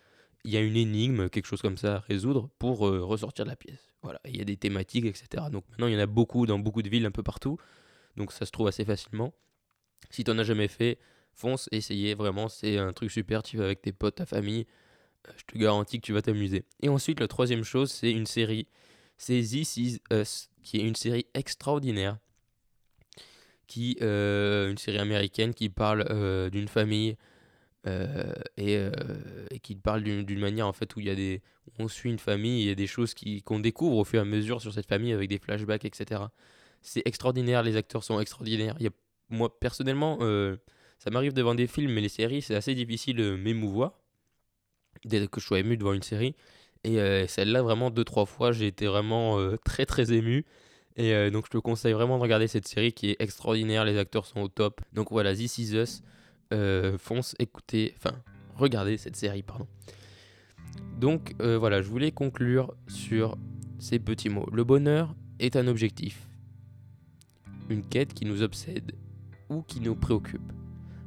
il 0.43 0.51
y 0.51 0.57
a 0.57 0.61
une 0.61 0.75
énigme, 0.75 1.29
quelque 1.29 1.45
chose 1.45 1.61
comme 1.61 1.77
ça 1.77 1.97
à 1.97 1.99
résoudre 1.99 2.49
pour 2.57 2.87
euh, 2.87 3.03
ressortir 3.03 3.45
de 3.45 3.49
la 3.49 3.55
pièce. 3.55 3.93
Voilà, 4.01 4.19
il 4.25 4.37
y 4.37 4.41
a 4.41 4.43
des 4.43 4.57
thématiques, 4.57 5.05
etc. 5.05 5.45
Donc 5.51 5.63
maintenant, 5.69 5.87
il 5.87 5.93
y 5.93 5.97
en 5.97 5.99
a 5.99 6.07
beaucoup 6.07 6.45
dans 6.45 6.57
beaucoup 6.57 6.81
de 6.81 6.89
villes, 6.89 7.05
un 7.05 7.11
peu 7.11 7.23
partout. 7.23 7.57
Donc 8.17 8.31
ça 8.31 8.45
se 8.45 8.51
trouve 8.51 8.67
assez 8.67 8.83
facilement. 8.83 9.33
Si 10.09 10.23
tu 10.23 10.31
n'en 10.31 10.39
as 10.39 10.43
jamais 10.43 10.67
fait, 10.67 10.97
fonce, 11.33 11.69
essayez, 11.71 12.15
vraiment, 12.15 12.49
c'est 12.49 12.77
un 12.77 12.93
truc 12.93 13.11
super. 13.11 13.43
Tu 13.43 13.57
vas 13.57 13.65
avec 13.65 13.81
tes 13.81 13.91
potes, 13.91 14.15
ta 14.15 14.25
famille, 14.25 14.65
euh, 15.27 15.31
je 15.37 15.43
te 15.45 15.57
garantis 15.57 15.99
que 15.99 16.05
tu 16.05 16.13
vas 16.13 16.21
t'amuser. 16.23 16.65
Et 16.81 16.89
ensuite, 16.89 17.19
la 17.19 17.27
troisième 17.27 17.63
chose, 17.63 17.91
c'est 17.91 18.11
une 18.11 18.25
série. 18.25 18.67
C'est 19.17 19.39
This 19.41 19.77
Is 19.77 19.99
Us, 20.11 20.49
qui 20.63 20.77
est 20.77 20.87
une 20.87 20.95
série 20.95 21.27
extraordinaire. 21.35 22.17
Qui, 23.67 23.97
euh, 24.01 24.69
une 24.71 24.77
série 24.77 24.97
américaine 24.97 25.53
qui 25.53 25.69
parle 25.69 26.49
d'une 26.49 26.67
famille 26.67 27.15
euh, 27.87 28.31
et, 28.57 28.77
euh, 28.77 28.91
et 29.49 29.75
parle 29.75 30.03
d'une 30.03 30.39
manière 30.39 30.67
en 30.67 30.73
fait 30.73 30.95
où 30.95 30.99
il 30.99 31.07
y 31.07 31.09
a 31.09 31.15
des 31.15 31.41
on 31.79 31.87
suit 31.87 32.11
une 32.11 32.19
famille 32.19 32.61
il 32.61 32.67
y 32.67 32.69
a 32.69 32.75
des 32.75 32.85
choses 32.85 33.15
qu'on 33.43 33.59
découvre 33.59 33.97
au 33.97 34.03
fur 34.03 34.19
et 34.19 34.21
à 34.21 34.25
mesure 34.25 34.61
sur 34.61 34.71
cette 34.71 34.85
famille 34.85 35.11
avec 35.13 35.27
des 35.27 35.39
flashbacks 35.39 35.83
etc 35.83 36.21
c'est 36.83 37.01
extraordinaire 37.05 37.63
les 37.63 37.77
acteurs 37.77 38.03
sont 38.03 38.19
extraordinaires. 38.19 38.77
Moi 39.29 39.59
personnellement 39.59 40.19
euh, 40.21 40.57
ça 40.99 41.09
m'arrive 41.09 41.33
devant 41.33 41.55
des 41.55 41.65
films 41.65 41.91
mais 41.93 42.01
les 42.01 42.09
séries 42.09 42.43
c'est 42.43 42.53
assez 42.53 42.75
difficile 42.75 43.15
de 43.15 43.35
m'émouvoir 43.35 43.93
dès 45.03 45.25
que 45.25 45.41
je 45.41 45.45
sois 45.47 45.59
ému 45.59 45.75
devant 45.75 45.93
une 45.93 46.03
série. 46.03 46.35
Et 46.83 46.97
celle-là 47.27 47.63
vraiment 47.63 47.89
deux 47.89 48.03
trois 48.03 48.27
fois 48.27 48.51
j'ai 48.51 48.67
été 48.67 48.85
vraiment 48.85 49.39
très 49.63 49.87
très 49.87 50.13
ému. 50.13 50.45
Et 50.97 51.31
donc 51.31 51.45
je 51.45 51.51
te 51.51 51.57
conseille 51.57 51.93
vraiment 51.93 52.17
de 52.17 52.23
regarder 52.23 52.47
cette 52.47 52.67
série 52.67 52.91
qui 52.91 53.11
est 53.11 53.15
extraordinaire. 53.19 53.85
Les 53.85 53.97
acteurs 53.97 54.25
sont 54.25 54.41
au 54.41 54.47
top. 54.47 54.81
Donc 54.93 55.11
voilà 55.11 55.33
This 55.35 55.57
Is 55.59 55.75
Us 55.75 56.03
euh, 56.51 56.97
fonce 56.97 57.35
écouter, 57.39 57.93
enfin, 57.97 58.15
regardez 58.55 58.97
cette 58.97 59.15
série, 59.15 59.43
pardon. 59.43 59.67
Donc 60.99 61.35
euh, 61.41 61.57
voilà, 61.57 61.81
je 61.81 61.89
voulais 61.89 62.11
conclure 62.11 62.73
sur 62.87 63.37
ces 63.79 63.99
petits 63.99 64.29
mots. 64.29 64.47
Le 64.51 64.63
bonheur 64.63 65.15
est 65.39 65.55
un 65.55 65.67
objectif, 65.67 66.27
une 67.69 67.83
quête 67.83 68.13
qui 68.13 68.25
nous 68.25 68.43
obsède 68.43 68.93
ou 69.49 69.61
qui 69.61 69.79
nous 69.79 69.95
préoccupe. 69.95 70.53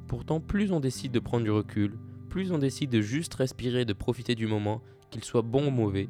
Pourtant, 0.09 0.41
plus 0.41 0.73
on 0.73 0.81
décide 0.81 1.13
de 1.13 1.21
prendre 1.21 1.45
du 1.45 1.51
recul, 1.51 1.97
plus 2.29 2.53
on 2.53 2.59
décide 2.59 2.91
de 2.91 3.01
juste 3.01 3.35
respirer, 3.35 3.85
de 3.85 3.93
profiter 3.93 4.35
du 4.35 4.47
moment, 4.47 4.83
qu'il 5.11 5.25
soit 5.25 5.43
bon 5.43 5.69
ou 5.69 5.71
mauvais, 5.71 6.09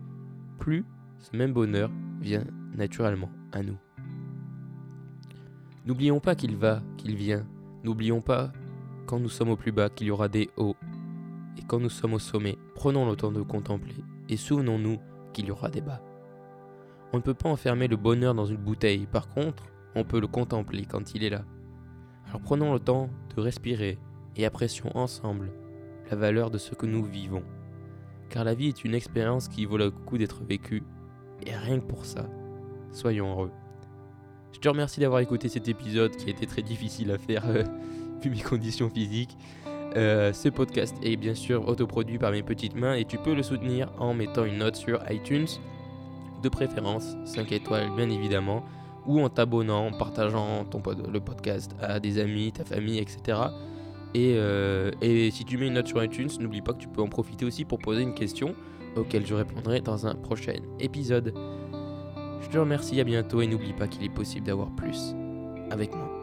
plus 0.58 0.84
ce 1.20 1.36
même 1.36 1.52
bonheur 1.52 1.90
vient 2.20 2.44
naturellement 2.74 3.30
à 3.52 3.62
nous. 3.62 3.76
N'oublions 5.86 6.20
pas 6.20 6.34
qu'il 6.34 6.56
va, 6.56 6.82
qu'il 6.96 7.14
vient. 7.14 7.46
N'oublions 7.82 8.22
pas 8.22 8.52
quand 9.06 9.20
nous 9.20 9.28
sommes 9.28 9.50
au 9.50 9.56
plus 9.56 9.72
bas 9.72 9.90
qu'il 9.90 10.06
y 10.06 10.10
aura 10.10 10.28
des 10.28 10.50
hauts, 10.56 10.76
et 11.58 11.62
quand 11.66 11.80
nous 11.80 11.90
sommes 11.90 12.14
au 12.14 12.18
sommet, 12.18 12.58
prenons 12.74 13.08
le 13.08 13.16
temps 13.16 13.32
de 13.32 13.42
contempler, 13.42 13.96
et 14.28 14.36
souvenons-nous 14.36 14.98
qu'il 15.32 15.46
y 15.46 15.50
aura 15.50 15.68
des 15.68 15.80
bas. 15.80 16.02
On 17.12 17.18
ne 17.18 17.22
peut 17.22 17.34
pas 17.34 17.48
enfermer 17.48 17.88
le 17.88 17.96
bonheur 17.96 18.34
dans 18.34 18.46
une 18.46 18.56
bouteille, 18.56 19.06
par 19.06 19.28
contre, 19.28 19.64
on 19.94 20.04
peut 20.04 20.20
le 20.20 20.26
contempler 20.26 20.84
quand 20.84 21.14
il 21.14 21.22
est 21.22 21.30
là. 21.30 21.44
Alors 22.26 22.40
prenons 22.40 22.72
le 22.72 22.80
temps 22.80 23.10
de 23.36 23.40
respirer 23.40 23.98
et 24.36 24.44
apprécions 24.44 24.90
ensemble 24.96 25.52
la 26.10 26.16
valeur 26.16 26.50
de 26.50 26.58
ce 26.58 26.74
que 26.74 26.86
nous 26.86 27.04
vivons. 27.04 27.44
Car 28.30 28.44
la 28.44 28.54
vie 28.54 28.68
est 28.68 28.84
une 28.84 28.94
expérience 28.94 29.48
qui 29.48 29.64
vaut 29.64 29.76
le 29.76 29.90
coup 29.90 30.18
d'être 30.18 30.42
vécue, 30.42 30.82
et 31.46 31.54
rien 31.54 31.78
que 31.78 31.86
pour 31.86 32.04
ça, 32.04 32.26
soyons 32.90 33.30
heureux. 33.30 33.52
Je 34.52 34.58
te 34.58 34.68
remercie 34.68 35.00
d'avoir 35.00 35.20
écouté 35.20 35.48
cet 35.48 35.68
épisode 35.68 36.16
qui 36.16 36.26
a 36.26 36.30
été 36.30 36.46
très 36.46 36.62
difficile 36.62 37.10
à 37.10 37.18
faire. 37.18 37.44
Euh, 38.26 38.30
mes 38.30 38.40
conditions 38.40 38.88
physiques. 38.88 39.36
Euh, 39.96 40.32
ce 40.32 40.48
podcast 40.48 40.96
est 41.02 41.16
bien 41.16 41.34
sûr 41.34 41.68
autoproduit 41.68 42.18
par 42.18 42.32
mes 42.32 42.42
petites 42.42 42.74
mains 42.74 42.94
et 42.94 43.04
tu 43.04 43.16
peux 43.18 43.34
le 43.34 43.42
soutenir 43.42 43.92
en 43.98 44.12
mettant 44.12 44.44
une 44.44 44.58
note 44.58 44.76
sur 44.76 45.00
iTunes, 45.10 45.46
de 46.42 46.48
préférence 46.48 47.16
5 47.26 47.52
étoiles 47.52 47.90
bien 47.94 48.10
évidemment, 48.10 48.64
ou 49.06 49.20
en 49.20 49.28
t'abonnant, 49.28 49.86
en 49.86 49.92
partageant 49.92 50.64
ton, 50.64 50.82
le 51.12 51.20
podcast 51.20 51.76
à 51.80 52.00
des 52.00 52.18
amis, 52.18 52.50
ta 52.52 52.64
famille, 52.64 52.98
etc. 52.98 53.38
Et, 54.14 54.34
euh, 54.36 54.90
et 55.00 55.30
si 55.30 55.44
tu 55.44 55.58
mets 55.58 55.68
une 55.68 55.74
note 55.74 55.88
sur 55.88 56.02
iTunes, 56.02 56.30
n'oublie 56.40 56.62
pas 56.62 56.72
que 56.72 56.78
tu 56.78 56.88
peux 56.88 57.02
en 57.02 57.08
profiter 57.08 57.44
aussi 57.44 57.64
pour 57.64 57.78
poser 57.78 58.02
une 58.02 58.14
question 58.14 58.54
auquel 58.96 59.26
je 59.26 59.34
répondrai 59.34 59.80
dans 59.80 60.06
un 60.06 60.14
prochain 60.14 60.54
épisode. 60.80 61.34
Je 62.40 62.48
te 62.48 62.58
remercie, 62.58 63.00
à 63.00 63.04
bientôt 63.04 63.42
et 63.42 63.46
n'oublie 63.46 63.72
pas 63.72 63.86
qu'il 63.86 64.04
est 64.04 64.12
possible 64.12 64.46
d'avoir 64.46 64.70
plus 64.74 65.14
avec 65.70 65.94
moi. 65.94 66.13